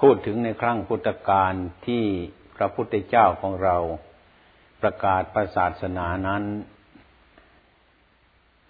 [0.00, 1.52] พูดถึงในครั้งพุทธกาล
[1.86, 2.04] ที่
[2.56, 3.78] พระพุทธเจ้าของเรา
[4.82, 5.22] ประกาศ
[5.56, 6.44] ศาสนานั้น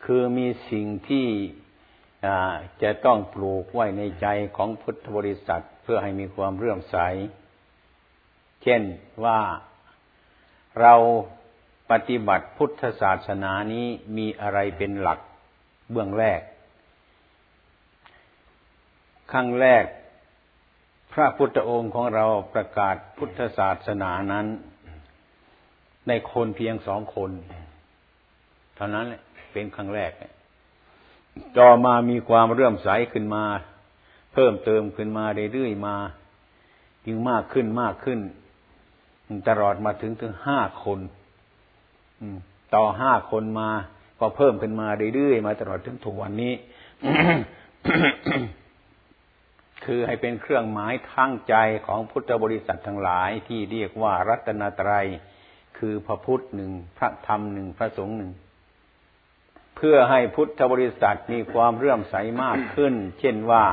[0.05, 1.29] คือมีสิ่งที่
[2.83, 6.97] จะต้องปลูกไว้ในใจของพุทธบริษัทเพื่อให้มีความเรื่อมใส
[8.63, 8.83] เช่น
[9.25, 9.41] ว่า
[10.81, 10.95] เรา
[11.91, 13.87] ปฏิบัติพุทธศาสนานี้
[14.17, 15.19] มีอะไรเป็นหลัก
[15.91, 16.41] เบื้องแรก
[19.33, 19.85] ขั้งแรก
[21.13, 24.47] พระพุทธองค์ของเราประกาศพุทธศาสนานั้น
[26.09, 27.31] ในคนเพียงสองคน
[28.77, 29.21] เท่านั้นแหละ
[29.53, 30.11] เป็นครั้งแรก
[31.59, 33.45] ต่อมามีความเรื่อมใสขึ้นมา
[34.33, 35.97] เพิ่มเติมขึ้นมาเรื่อยๆมา
[37.07, 38.21] ยิ่งมากขึ้นมากขึ้น
[39.49, 41.01] ตลอดมาถึงถึงห้าคน
[42.75, 43.71] ต่อห้าคนมา
[44.21, 46.55] ก็เพิ่มขึ้นมาเรื่อยๆมาตลอดถึงถึงวันนี้
[49.85, 51.55] คือให้เป็นเครื่องหมายทั้งใจ
[51.87, 55.07] ของพุทธบริษัททั้งหลายที่เรียกว่ารัตนตรัย
[55.81, 58.33] คือพระพุทธหนึ่งพระธรรมหนึ่งพระสงฆ์หนึ่ง
[59.77, 63.65] เพื่อให้พุทธบริษัทมีความเรื่อมใสมากขึ้น เช่นว่า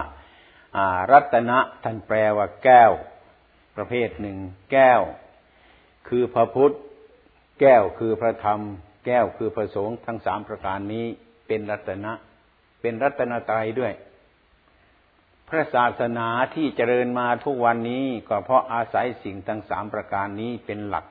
[1.11, 2.91] รัตนะท่านแปลว่าแก้ว
[3.75, 4.37] ประเภทหนึ่ง
[4.71, 5.01] แก้ว
[6.07, 6.75] คือพระพุทธ
[7.59, 8.59] แก้วคือพระธรรม
[9.05, 11.05] แก้วคือพระสงฆ์ทั้งสามประการนี้
[11.47, 12.13] เป็นรัตนะ
[12.81, 13.93] เป็นรัตนตรัยด้วย
[15.49, 21.05] พระศาสนาที่เจริญมาทุกวันนี้ก็เพราะอาศัยสิ่งทั้งสามประการนี้เป็นหลัก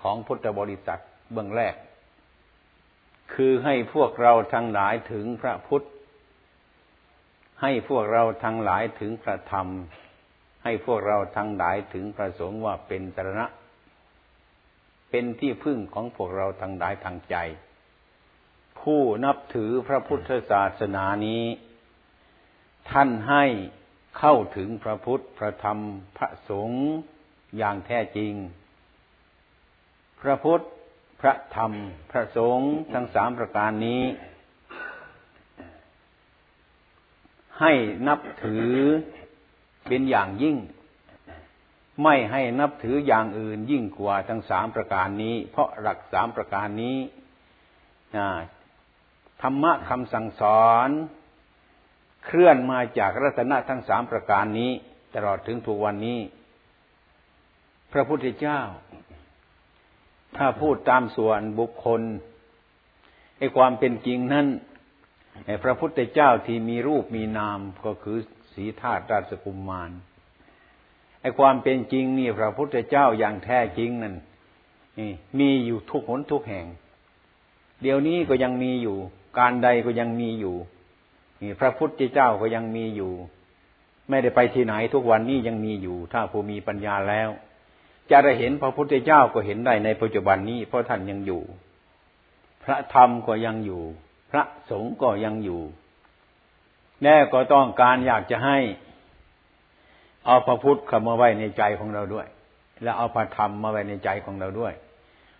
[0.00, 1.00] ของพุทธบริษัท
[1.32, 1.74] เบื้องแรก
[3.34, 5.86] คือให้พวกเราทั้งหลายถึงพระพุทธ
[7.62, 9.68] ให้พวกเราทั้งหลายถึงพระธรรม
[10.64, 13.46] ให้พวกเราทั้งหลายถึงพระสงฆ์ว่าเป็นสรณะ
[15.10, 17.36] เป็นที่พึ่งของพวกเราทั้งหลายทางใจ
[18.80, 21.44] ผู้นับถือพระพุทธศาสนานี้
[22.90, 23.44] ท่านให้
[24.18, 25.78] เข้าถึงพระพุทธ พระธรรม
[26.16, 26.84] พระสงฆ์
[27.56, 28.32] อย่างแท้จริง
[30.22, 30.64] พระพุทธ
[31.20, 31.72] พระธรรม
[32.10, 34.02] พระสงฆ์ทั้งสามประการนี้
[37.60, 37.72] ให้
[38.08, 38.74] นับถือ
[39.86, 40.56] เป็นอย่างยิ่ง
[42.02, 46.98] ไม่ให้นับถืออย่างอื่นยิ่งกว่าทั้งสามประการนี้ เพราะหลักสามประการนี้
[49.42, 50.88] ธรรมะคำสั่งสอน
[52.24, 54.70] เคลื่อนมาจากรัตนะทั้งสามประการนี้
[55.14, 56.20] ตลอดถึงทุกวันนี้
[57.92, 58.60] พระพุทธเจ้า
[60.36, 62.02] ถ้าพูดตามส่วนบุคคล
[63.38, 64.46] ไอ้ความเป็นจริงนั้น
[65.46, 68.18] ไอ้พระพุทธเจ้าที่มีรูปมีนามก็คือ
[68.52, 69.90] สีธาตุราชกุมมาร
[71.20, 74.14] ไอ้ความเป็นจริงนี่พระพุทธเจ้าอย่างแท้จริงนั่น
[75.38, 76.66] มีอยู่ทุกหนทุกแห่ง
[77.82, 78.96] เดี๋ยวนี้ก็ยังมีอยู่
[79.38, 80.56] การใดก็ยังมีอยู่
[81.42, 83.12] นี่พระพุทธเจ้าก็ยังมีอยู่
[84.08, 87.30] ไม่ได้ไปที่ไหนทุกวันนี้ยังมีอยู่ ถ้าผู้มีปัญญาแล้ว
[88.10, 91.42] จะได้เห็นพระพุทธเจ้าก็เห็นได้ในปัจจุบันนี้เพราะท่านยังอยู่
[92.64, 93.82] พระธรรมก็ยังอยู่
[94.30, 95.60] พระสงฆ์ก็ยังอยู่
[97.02, 98.58] แน่ก็ต้องการอยากจะให้
[100.26, 102.26] เอาพระพุทธเข้ามาไว้ในใจของเราด้วย
[102.82, 104.74] และเอาพระธรรมมาไว้ในใจของเราด้วย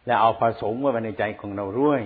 [0.06, 2.00] และเอาพระสงฆ์มาไว้ในใจของเราด้วย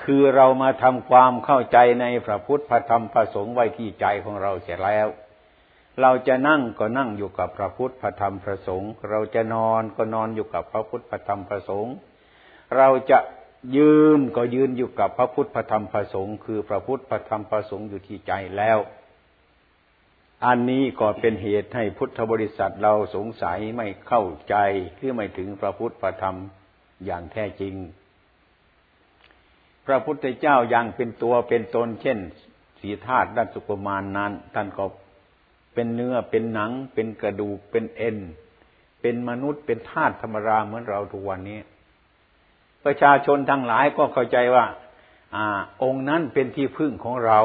[0.00, 5.08] คือเรามาทำความเข้าใจในพระพุทธพระธรรมพระสงฆ์ไว้ที่ใจของเราเสร็จแล้ว
[6.00, 11.94] เราจะนั่งก็นั่งอยู่กับพระพุทธพระธรรมพระสงฆ์เราจะนอนก็นอนอยู่กับพระพุทธพระธรรมพระสงฆ์
[12.76, 13.18] เราจะ
[13.76, 18.78] ยืนก็ยืนอยู่กับพระพุทธพระธรรมพระสงฆ์คือพระพุทธพระธรรมพระสงฆ์อยู่ที่ใจแล้ว
[20.46, 24.56] อันนี้ก็เป็นเหตุให้พุทธบริษัทเราสงสัยไม่เข้าใจ
[24.96, 26.36] หรือไม่ถึงพระพุทธพระธรรม
[27.04, 27.74] อย่างแท้จริง
[29.86, 32.18] พระพุทธเจ้ายังเป็นตัวเป็นตนเช่น
[32.80, 34.84] สีธาตุด้านสุกมานนั้นท่านก็
[35.74, 38.18] เป็นเนื้อเป็นหนัง เป็นกระดูกเป็นเอ็น
[39.00, 41.60] เป็นมนุษย์เป็นธาตุธรรมราเหมือนเราทุกวันนี้
[42.84, 44.66] ประชาชนทั้งหลายก็เข้าใจว่า
[45.34, 45.46] อ่า
[45.82, 47.40] องค์นั้นเป็นที่พึ่งของเรา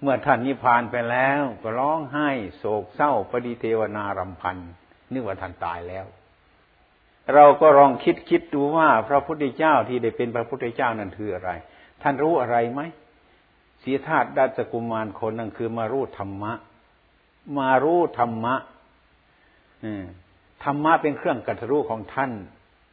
[0.00, 4.56] เมื่อท่านนิพพานไปแล้ว ก็ร้องไห้โศกเศร้าปฏิเทวนารำพัน
[5.12, 6.06] นึกว่าท่านตายแล้ว
[7.34, 11.50] เราก็ลองคิดคิดดูว่าพระพุทธเจ้าที่ได้เป็นพระพุทธเจ้านั้นคืออะไร
[12.02, 12.80] ท่านรู้อะไรไหม
[13.82, 16.52] สีธาตุดัชกุมารคนนั่นคือมารู้ธรรมะ
[17.58, 18.54] มารู้ธรรมะ
[20.64, 22.30] ธรรมะเป็นเครื่องกัตรู้ของท่าน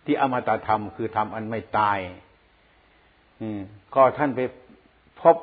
[0.06, 2.00] ที่อมตะธรรมคือธรรมอันไม่ตาย
[3.96, 4.40] ก็ท่านไป
[5.20, 5.38] พบ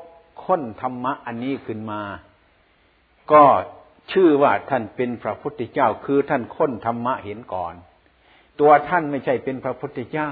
[0.44, 2.00] ค้นธรรมะอันนี้ขึ้นมา
[3.32, 3.42] ก็
[4.12, 7.74] ชื่อว่าท่านเป็นพระพุทธเจ้า คือท่านค้นธรรมะเห็นก่อน
[8.60, 10.30] ตัวท่านไม่ใช่เป็นพระพุทธเจ้า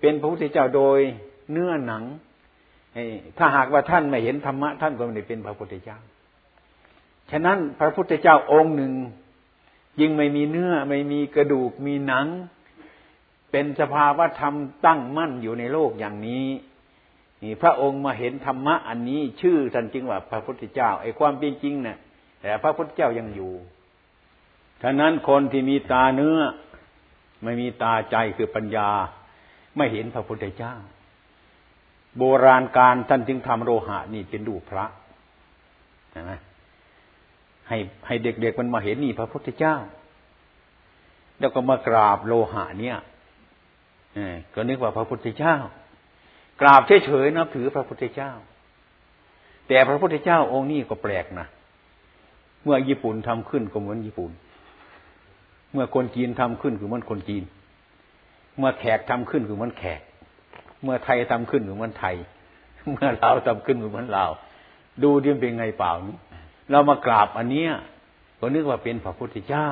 [0.00, 0.98] เป็นพระพุทธเจ้าโดย
[1.50, 2.04] เนื้อหนัง
[3.38, 5.98] ถ้าหากว่าท่านไม่เห็นธรรมะ ท่านก็ไม่ได้เป็นพระพุทธเจ้า
[7.30, 8.92] ฉะนั้นพระพุทธเจ้าองค์หนึ่ง
[10.00, 12.26] ยิ่งไม่มีเนื้อไม่มีกระดูกมีหนัง
[13.50, 14.54] เป็นสภาวะธรรม
[14.86, 16.46] ตั้งมั่นอยู่ในโลกอย่างนี้
[17.42, 21.98] นี่พระองค์มาเห็นธรรมะอันนี้ ชื่อท่านจริงว่าพระพุทธเจ้าไอ้ความเป็นจริงเนี่ย
[22.40, 23.52] แต่พระพุทธเจ้ายังอยู่
[24.82, 26.38] ฉะนั้นคนที่มีตาเนื้อ
[27.44, 28.90] ไม่มีตาใจคือปัญญา
[29.76, 30.74] ไม่เห็นพระพุทธเจ้า
[32.16, 34.86] โบราณการท่านจึงทำโลหะนี่เป็นรูปพระ
[36.14, 36.32] นไหม
[37.68, 39.76] ให้ให้เด็กๆมันมาเห็นนี่พระพุทธเจ้า
[41.38, 42.98] แล้วก็มากราบโลหะเนี่ย
[44.54, 45.56] ก็นึกว่าพระพุทธเจ้า
[46.60, 48.32] กราบเฉยๆนับถือพระพุทธเจ้า
[49.68, 51.46] แต่พระพุทธเจ้าองค์นี้ก็แปลกนะ
[52.64, 54.30] เมื่อญี่ปุ่นทำขึ้นก็เหมือนญี่ปุ่น
[55.72, 57.42] เมื่อคนจีนทำขึ้นคือเหมือนคนจีน
[58.58, 60.00] เมื่อแขกทำขึ้นคือเหมือนแขก
[60.82, 62.16] เมื่อไทยทำขึ้นคือเหมือนไทย
[62.92, 64.30] เมื่อลาวทำขึ้นคือเหมือนลาว
[65.02, 66.16] ดูดิมเป็นไงเปล่านี้
[66.70, 67.72] เรามากราบอันเนี้ย
[68.38, 69.68] ก็นึกว่าเป็นพระพุทธเจ้า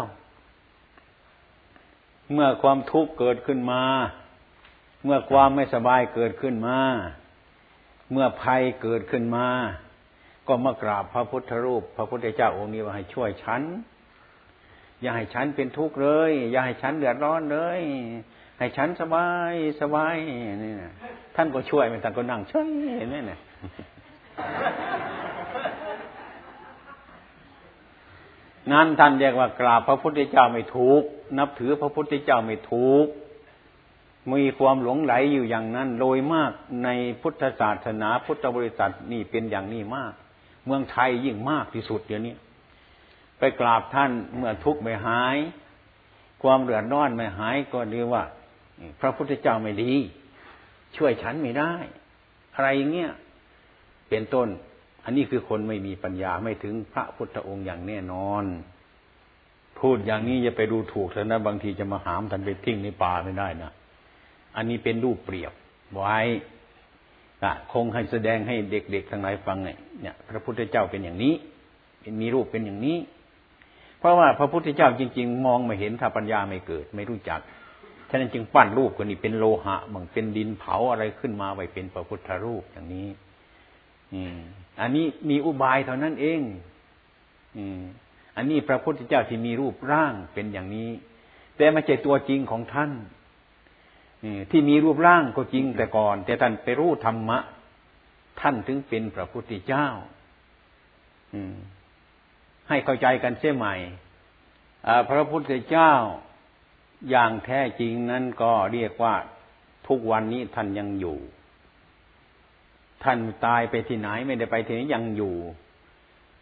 [2.33, 3.83] เมื่อความทุกข์เกิดขึ้นมา
[5.05, 6.79] เมื่อความไม่สบายเกิดขึ้นมา
[8.13, 9.47] เมื่อภัยเกิดขึ้นมา
[10.49, 13.63] ก็มากราบพระพุทธรูป พระพุทธเจ้าองค์นี้ว่าให้ช่วยฉัน
[15.01, 17.81] อย่าให้ฉันเป็นทุกข์เลย อย่าให้ฉันเดือดร้อนเลย
[18.59, 20.17] ให้ฉันสบายสบาย
[20.63, 20.93] นี่นะ
[21.37, 22.69] ท่านก็ช่วยมันท่านก็นั่งเฉย
[23.07, 23.41] นไหมเนี่ย
[28.73, 31.03] นั้นท่านเรียกว่ากราบพระพุทธเจ้าไม่ถูก
[31.39, 33.07] นับถือพระพุทธเจ้าไม่ถูก
[34.33, 36.53] มีความหลงไหลอยู่อย่างนั้น โดยมาก
[36.85, 36.89] ใน
[37.23, 40.13] พุทธศาสนาพุทธบริษัทนี่เป็นอย่างนี้มาก
[40.65, 42.35] เมืองไทยยิ่งมากที่สุดเดี๋ยวนี้
[43.39, 45.37] ไปกราบท่านเมื่อทุกข์ไม่หาย
[46.43, 48.25] ความเดือดร้อนไม่หายก็เรียกว่า
[49.01, 49.93] พระพุทธเจ้าไม่ดี
[50.97, 51.73] ช่วยฉันไม่ได้
[52.55, 53.13] อะไรอย่างเงี้ย
[54.09, 54.49] เป็นต้น
[55.07, 58.45] อันนี้คือคนไม่มีปัญญาไม่ถึงพระพุทธองค์อย่างแน่นอน
[59.81, 63.71] พูดอย่างนี้อย่าไปดูถูกเถอะนะบางทีจะมาหามท่านไปทิ้งในป่าไม่ได้นะ
[64.57, 65.53] อันนี้เป็นรูปเปรียบ
[65.95, 66.19] ไว้
[67.73, 71.35] คงให้แสดงให้เด็กๆทั้งหลายฟังเนี่ยพระพุทธเจ้าเป็นอย่างนี้
[72.01, 72.99] เป็นมีรูปเป็นอย่างนี้
[73.99, 77.41] เพราะว่าพระพุทธเจ้าจริง ๆ มองไม่เห็นถ้าปัญญาไม่เกิด ไม่รู้จัก
[78.11, 83.09] ฉะนั้นจึงปั้นรูปคนนี้เป็นโลหะบางเป็นดินเผาอะไรขึ้นมาไว้เป็นพระพุทธรูปอย่างนี้
[84.81, 86.41] อันนี้มีอุบายเท่านั้นเอง
[88.37, 90.91] อันนี้พระพุทธเจ้าที่มีรูปร่างเป็นอย่างนี้
[91.57, 92.93] แต่ไม่ใช่ตัวจริงของท่าน
[94.51, 97.39] ที่มีรูปร่างก็จริงแต่ก่อน แต่ท่านไปรู้ธรรมะ
[98.41, 99.87] ท่านถึงเป็นพระพุทธเจ้า
[102.69, 103.75] ให้เข้าใจกันเสียใหม่
[105.11, 105.93] พระพุทธเจ้า
[107.11, 109.15] อย่างแท้จริงนั้นก็เรียกว่า
[109.89, 111.17] ทุกวันนี้ท่านยังอยู่
[113.07, 115.37] ท่านตายไปที่ไหนไม่ได้ไปที่ไหนยังอยู่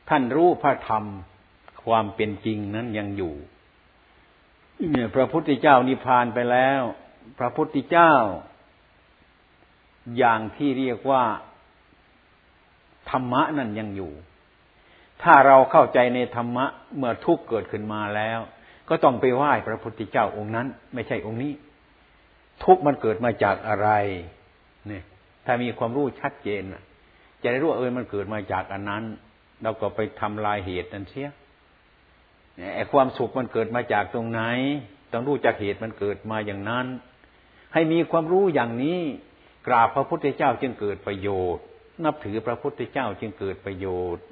[0.08, 1.04] ท่านรู้พระธรรม
[1.84, 3.34] ความเป็นจริงนั้นยังอยู่
[4.90, 6.80] เนี่ยพระพุทธเจ้านิพพานไปแล้ว
[7.38, 8.12] พระพุทธเจ้า
[10.18, 11.24] อย่างที่เรียกว่า
[13.10, 14.12] ธรรมะนั่นยังอยู่
[15.22, 18.40] ถ้าเราเข้าใจในธรรมะเมื่อทุกข์เกิดขึ้นมาแล้ว
[18.88, 21.52] ก็ต้องไปไหว้พระพุทธเจ้าองค์นั้น ไม่ใช่องค์นี้
[22.64, 23.88] ทุกข์มันเกิดมาจากอะไร
[25.44, 26.62] ถ้ามีความรู้ชัดเจน
[27.42, 29.04] จะได้รู้เออมันเกิดมาจากอันนั้น
[29.62, 31.30] เราก็ไปทำลายเหตุนั้นเสีย
[32.74, 34.42] ไอ้ความสุขมันเกิดมาจากตรงไหน
[35.12, 36.86] ต้องรู้จากเหตุมันเกิดมาอย่างนั้น
[37.74, 39.00] ให้มีความรู้อย่างนี้
[39.66, 41.64] กราบพระพุทธเจ้าจึงเกิดประโยชน์
[42.04, 44.24] นับถือพระพุทธเจ้าจึงเกิดประโยชน์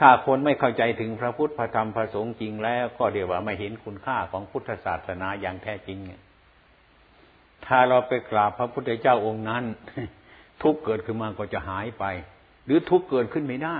[0.00, 5.98] ถ้าคนไม่เข้าใจถึงพระพุทธพระธรรมพระสงฆ์จริงแล้วก็เดี๋ยวว่าไม่เห็นคุณค่าของพุทธศาสนาอย่างแท้จริง
[7.66, 9.64] ถ้าเราไปกราบพระพุทธเจ้าองค์นั้น
[10.62, 12.04] ทุกเกิดขึ้นมาก็จะหายไป
[12.64, 13.78] หรือทุกเกิดขึ้นไม่ได้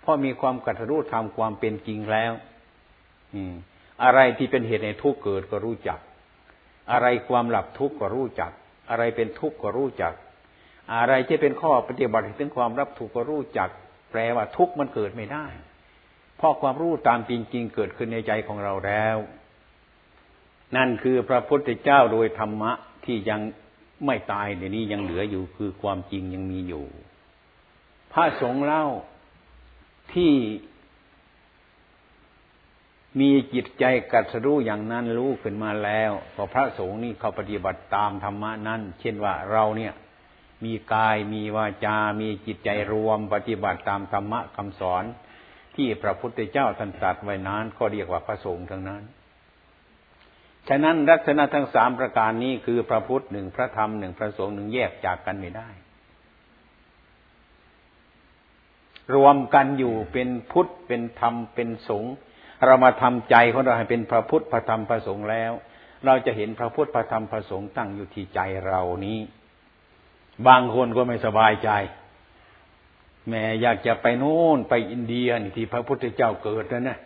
[0.00, 2.32] เพราะมีความกัตรู้ทำความเป็นจริงแล้ว
[4.04, 5.98] อะไรที่เป็นเหตุในทุกเกิดก็รู้จัก
[6.92, 8.52] อะไรความหลับทุกก็รู้จัก
[8.90, 10.12] อะไรเป็นทุกก็รู้จัก
[10.94, 13.68] อะไรที่เป็นข้อปฏิบัติถึงความรับถูกก็รู้จัก
[14.10, 15.46] แปลว่าทุกมันเกิดไม่ได้
[16.36, 19.16] เพราะความรู้ตามจริงๆเกิดขึ้นในใจของเราแล้ว
[20.76, 22.72] นั่นคือพระพุทธเจ้าโดยธรรมะ
[23.04, 23.40] ที่ยัง
[24.06, 26.84] ไม่ตายเดี๋ยวนี้ยังเหลืออยู่คือความจริงยังมีอยู่
[28.12, 28.84] พระสงฆ์เล่า
[30.12, 30.32] ที่
[33.20, 39.92] มีจิตใจกัดสรู้อย่างนั้นรู้ขึ้นมาแล้วพอพระสงฆ์นี่เขาปฏิบัติตามธรรมะนั้น เช่นว่าเราเนี่ย
[40.64, 45.04] มีกายมีวาจา มีจิตใจรวมปฏิบัติตามธรรมะคำสอน
[45.76, 49.02] ที่พระพุทธเจ้าท่านตรัสไว้นั้นก็เรียกว่าพระสงฆ์ทั้งนั้น
[50.68, 55.68] ฉะนั้นลักษณะทั้งสามประการนี้คือพระพุทธหนึ่งพระธรรมหนึ่งพระสงฆ์หนึ่งแยกจากกันไม่ได้
[59.14, 62.12] รวมกันอยู่เป็นพุทธเป็นธรรมเป็นสงฆ์
[62.64, 65.52] เรามาทำใจของเราให้เป็นพระพุทธพระธรรมพระสงฆ์แล้ว
[66.06, 69.18] เราจะเห็นพระพุทธพระธรรมพระสงฆ์ตั้งอยู่ที่ใจเรานี้
[70.46, 71.70] บางคนก็ไม่สบายใจ
[73.28, 76.98] แม่อยากจะไปโน่นไปอินเดียนี่ที่พระพุทธเจ้าเกิดนะเนี่ย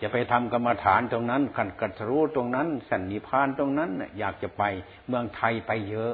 [0.00, 4.62] จะไปทำกรรมฐานตรงนั้นขันกัตรู้ตรงนั้น สันนิพานตรงนั้นอยากจะไป
[5.08, 6.12] เมืองไทยไปเยอะ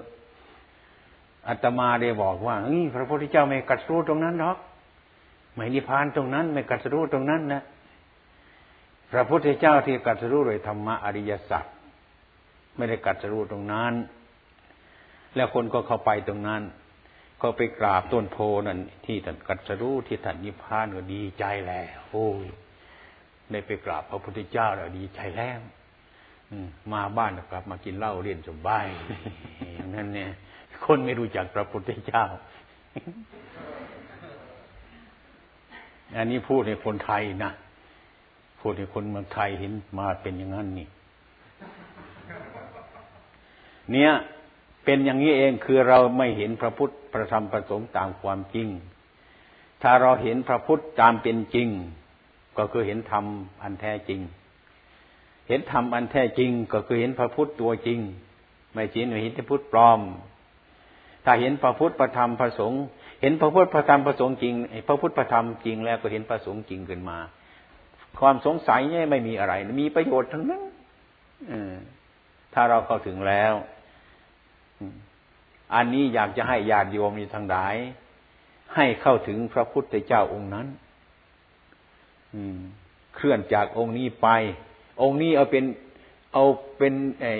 [1.48, 2.56] อาตมาได้บอกว่า
[2.94, 4.58] พระพุทธเจ้าไม่กัตรู้ตรงนั้นหรอก
[5.54, 7.62] ไม่นิพานตรงนั้น ไม่กัตรู้ตรงนั้นนะ
[9.12, 11.64] พระพุทธเจ้าที่กัตรู้โดยธรรมะอริยสัจ
[12.76, 13.92] ไม่ได้กัตรู้ตรงนั้น
[15.34, 16.62] แล้วคนก็เข้าไปตรงนั้น
[17.42, 22.46] ก็ไปกราบต้นโพนั่นที่ท่านกัตรู้ที่ท่านนิพพานก็ดีใจแล้วโอ้ย
[23.50, 25.60] ได้ไปกราบพระพุทธเจ้าแล้วดีใจแล้ว
[26.92, 28.86] มาบ้านกลับ มากินเหล้าเรียนสบาย
[29.74, 30.30] อย่างนั้นเนี่ย
[30.84, 32.24] คนไม่รู้จักพระพุทธเจ้า
[36.16, 37.52] อันนี้พูดในคนไทยนะ
[38.60, 40.88] พูดให้คนเมืองไทยเห็นมาเป็นอย่างนั้นนี่
[43.92, 44.10] เนี่ย
[44.84, 48.68] เป็นอย่างนี้เองคือเราไม่เห็นพระพุทธพระธรรมพระสงฆ์ตามความจริง
[49.82, 51.68] ถ้าเราเห็นพระพุทธตามเป็นจริง
[52.58, 53.24] ก็คือเห็นธรรม
[53.62, 54.20] อันแท้จริง
[55.48, 57.98] เห็นธรรมอันแท้จริง ก็คือเห็นพระพุทธตัวจริง
[58.72, 60.00] ไม่จริงไม่เห็นพระพุทธปลอม
[61.24, 62.82] ถ้าเห็นพระพุทธพระธรรมพระสงฆ์
[63.20, 64.54] เห็นพระพุทธพระธรรมพระสงฆ์จริง
[64.88, 67.18] พระพุทธพระธรรมจริงแล้วก็เห็นพระสงฆ์จริงขึ้นมา
[68.18, 70.62] ความสงสัยเนี่ยไม่มีอะไร มีประโยชน์ทั้งนั้น
[72.54, 73.54] ถ้าเราเข้าถึงแล้ว
[75.74, 77.56] อันนี้อยากจะให้ญาติโยมมีทางใด
[78.74, 80.66] ให้เข้าถึงพระพุทธเจ้าองค์นั้น
[83.16, 84.28] เคลื่อนจากองค์นี้ไป
[85.02, 85.64] องค์นี้เอาเป็น
[86.32, 86.44] เอา
[86.76, 87.34] เป็นไอ้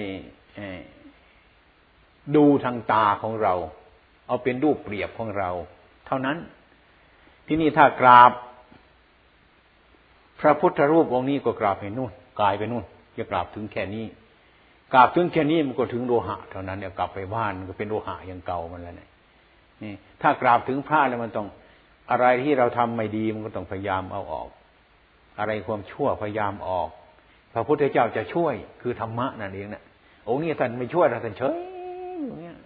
[2.37, 3.55] ดูทางตาของเรา
[4.29, 5.51] เอาเป็นรูปเปรียบของเรา
[6.07, 6.37] เท่านั้น
[7.47, 8.33] ที่นี่ถ้ากราบ
[10.41, 12.85] พระพุทธรูปองค์นี้ก็กราบไปนู่นกายไปนู่น
[13.17, 14.05] จะกราบถึงแค่นี้
[14.93, 19.11] กราบถึงแค่นี้มันก็ถึงโลหะเท่านั้นเนี่ยกลับไปบ้านก็เป็นโลหะอย่างเก่ามันแล้วเนี่ย
[19.83, 21.47] นี่ ถ้ากราบถึงพระแล้วมันต้อง
[22.11, 24.49] อะไรที่เราทำไม่ดีมันก็ต้องพยายามเอาออก
[25.39, 26.89] อะไรความชั่วพยายามออก
[27.53, 29.83] พระพุทธเจ้าจะช่วยคือธรรมะนั่นเองนะ
[30.29, 31.57] องค์นี้ท่านไม่ช่วยเราท่านเฉย
[32.27, 32.59] อย่างเงี้ย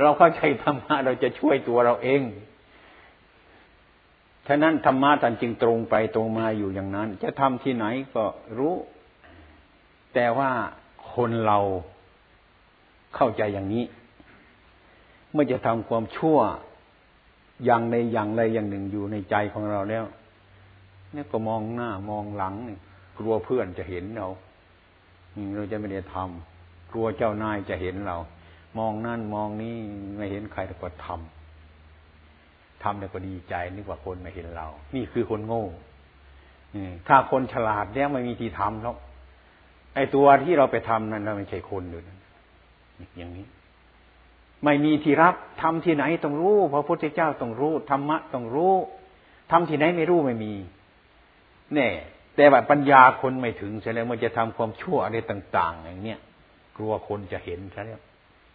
[0.00, 2.22] เราเข้าใจธรรมะเราจะช่วยตัวเราเอง
[4.48, 8.24] ฉะนั้นธรรมะท่านจึงตรงไปตรงมาอยู่อย่างนั้น จะทำที่ไหนก็
[8.58, 8.74] รู้
[10.14, 10.50] แต่ว่า
[11.14, 11.58] คนเรา
[13.14, 13.84] เข้าใจอย่างนี้
[15.32, 16.38] เมื่อจะทำความชั่ว
[17.64, 20.04] อย่างในอย่างใดอย่างหนึ่งอยู่ในใจของเราแล้ว
[21.12, 22.78] เนี่ยก็มองหน้ามองหลังนี่
[23.18, 24.28] กลัวเพื่อนจะเห็นเรา
[25.54, 28.16] เราจะไม่ได้ทำกลัวเจ้านายจะเห็นเรา
[28.78, 29.76] มองนั่นมองนี้
[30.16, 35.64] ไม่เห็นใครแต่ก็ทำทำแล้วก็ดีใจนึกว่าคนมาเห็นเรา นี่คือคนโง่
[37.08, 38.96] ถ้าคนฉลาดเนี่ยไม่มีที่ทำหรอก
[39.94, 42.14] ไอ้ตัวที่เราไปทำนั้นเราไม่ใช่คนอยู่นั่
[43.18, 43.46] อย่างนี้
[44.64, 48.72] ไม่มีที่รับทำที่ไหนต้องรู้พระพุทธเจ้าต้องรู้ธรรมะต้องรู้
[49.50, 50.52] ทำที่ไหนไม่รู้ไม่มี
[51.74, 51.88] แน่
[52.36, 56.20] แต่ว่าปัญญาคนไม่ถึงใช่แล้วมันจะทำความชั่วอะไรต่าง ๆ อย่างเนี้ย
[56.76, 58.02] กลัวคนจะเห็นใช่แล้ว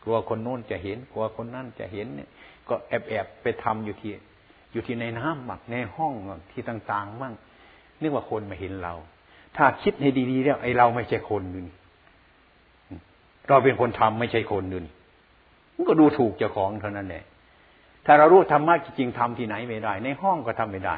[0.03, 2.29] กลัวคนโน้นจะเห็น กลัวคนนั่นจะเห็นเนี่ย
[2.67, 4.11] ก็แอบแอบไปทำอยู่ที่
[4.71, 6.13] อยู่ที่ในน้ำบักในห้อง
[6.51, 7.33] ที่ต่างๆมั่ง
[8.01, 8.93] นึกว่าคนมาเห็นเรา
[9.57, 11.75] ถ้าคิดให้ดีๆแล้วไอ้เราไม่ใช่คนดูนี่
[13.47, 14.93] เราเป็นคนทำไม่ใช่คนดูนี่
[15.75, 17.23] มันก็ดูถูกเจ้าของเท่านั้นแหละ
[18.05, 20.95] ถ้าเรารู้ธรรมะจริงๆทำที่ไหนไม่ได้ ในห้องก็ทำไม่ได้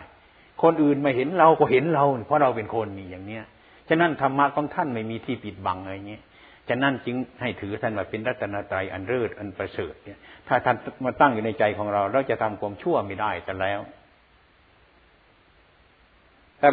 [0.64, 3.43] คนอื่นมาเห็นเราก็เห็นเรา เพราะเราเป็นคนนี่อย่างเนี้ย
[3.89, 6.24] ฉะนั้นธรรมะของท่านไม่มีที่ปิดบังอะไรเงี้ย
[6.70, 13.82] ฉะนั้นจึงให้ถือท่านว่าเป็นรัตนตรัยอันเลิศอันประเสริฐเนี่ย ถ้าท่านมาตั้งอยู่ในใจของเรา เราจะทำความชั่วไม่ได้แต่แล้ว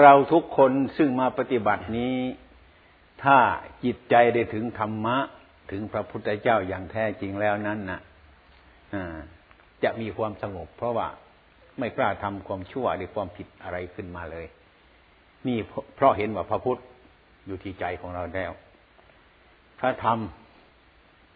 [0.01, 2.17] เราทุกคนซึ่งมาปฏิบัตินี้
[3.25, 3.39] ถ้า
[3.85, 5.19] จิตใจได้ถึงธรรมะ
[5.71, 8.01] ถึงพระพุทธเจ้าอย่างแท้จริงแล้วนั้นนะ่ะ
[9.85, 11.09] จะมีความสงบ เพราะว่า
[11.81, 14.47] ไม่กล้าทำความชั่วหรือความผิดอะไรขึ้นมาเลย
[15.47, 15.59] นี่
[15.97, 16.81] เพราะเห็นว่าพระพุทธ
[17.47, 18.53] อยู่ที่ใจของเราแล้ว
[19.81, 20.19] พระธรรม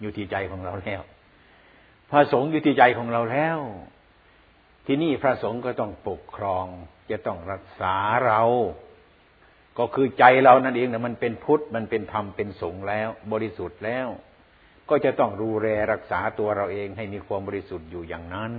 [0.01, 1.03] อยู่ที่ใจของเราแล้ว
[2.11, 3.59] พระสงฆ์อยู่ที่ใจของเราแล้ว
[4.86, 6.66] ที่นี่พระสงฆ์ก็ต้องปกครอง
[7.11, 7.95] จะต้องรักษา
[8.26, 8.42] เรา
[9.78, 14.09] ก็คือใจเรานั่นเองนะมันเป็นพุทธมันเป็นธรรมเป็นสงฆ์แล้ว บริสุทธิ์แล้ว
[14.90, 18.53] ก็จะต้องดูแลรักษาตัวเราเองให้มีความบริสุทธิ์อยู่อย่างนั้น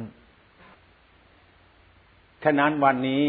[2.47, 3.25] ฉะนั้นวันนี้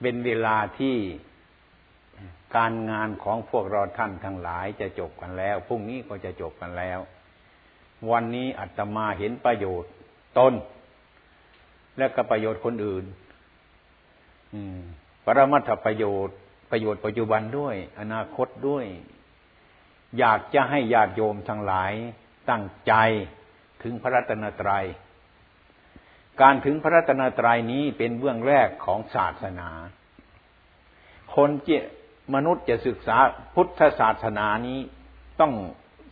[0.00, 0.96] เป็นเวลาที่
[2.56, 6.98] การงานของพวกเราท่านทั้งหลายจะจบกันแล้ว พรุ่งนี้ก็จะจบกันแล้ว
[8.10, 9.92] วันนี้อาตมาเห็นประโยชน์
[10.38, 10.52] ตน
[11.98, 13.04] และก็ประโยชน์คนอื่น
[15.24, 16.36] ปรมัตถประโยชน์
[16.70, 18.86] ประโยชน์ปัจจุบันด้วย อนาคตด้วย
[20.18, 21.92] อยากจะให้ญาติโยมทั้งหลาย
[22.50, 22.92] ตั้งใจ
[23.82, 24.86] ถึงพระรัตนตรยัย
[26.40, 29.68] การถึงพระรัตนตรัยนี้เป็นเบื้องแรกของศาสนา
[31.34, 31.70] คนเจ
[32.34, 33.16] มนุษย์จะศึกษา
[33.54, 34.78] พุทธศาสนานี้
[35.40, 35.52] ต้อง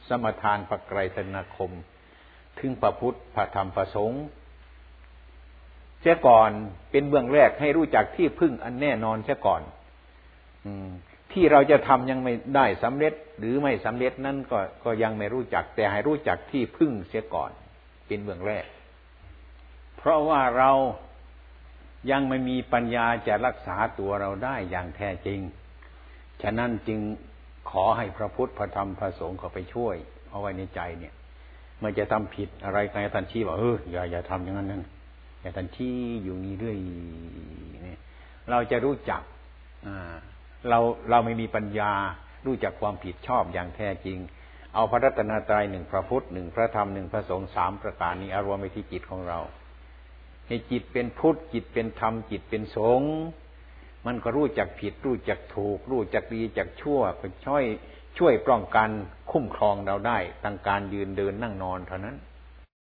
[0.08, 1.70] สมทานพระไกรสนาคม
[2.58, 4.24] ถึงพระพุทธพระธรรมพระสงฆ์
[6.00, 6.50] เสียก่อน
[6.90, 9.62] เป็นเบื้องแรกให้รู้จักที่พึ่งอันแน่นอนเสียก่อน
[10.66, 10.68] อ
[11.32, 17.50] ที่เราจะทำยังไม่ได้สำเร็จหรือไม่สำเร็จนั่นก็ก็ยังไม่รู้จัก แต่ให้รู้จักที่พึ่งเสียก่อน
[18.06, 18.64] เป็นเบื้องแรก
[20.04, 20.70] เพราะว่าเรา
[22.10, 25.40] ยังไม่มีปัญญาจะรักษาตัวเราได้อย่างแท้จริง
[26.42, 27.00] ฉะนั้นจึง
[27.70, 29.96] ขอให้พระพุทธพระธรรมพระสงฆ์เขาไปช่วย
[30.30, 31.14] เอาไว้ในใจเนี่ย
[31.78, 34.82] เมื่อจะทำผิดอะไรใครทันชี้บอกเอออย่าอย่าทำอย่างนั้นนั่น
[35.42, 36.76] อย่าทันชี้อยู่นี้เรื่อย
[37.84, 37.98] เนี่ย
[38.50, 39.22] เราจะรู้จัก
[39.86, 40.16] อ่า
[40.68, 40.78] เรา
[41.10, 41.92] เราไม่มีปัญญา
[42.46, 44.18] รู้จักความผิดชอบอย่างแท้จริง
[44.74, 49.40] เอาพระรัตนตรัยหนึ่งพระพุทธหนึ่งพระธรรมหนึ่งพระสงฆ์สามประการนี้อารวมไปที่จิตของเรา
[50.46, 53.14] ให้จิตเป็นพุทธจิตเป็นธรรมจิตเป็นสงฆ์
[54.06, 57.64] มันก็รู้จักผิด รู้จักถูก รู้จักดีจักชั่วก็ช่วย
[58.18, 58.88] ช่วยป้องกัน
[59.30, 62.16] คุ้มครองเราได้ตั้งการยืนเดินนั่งนอนเท่านั้น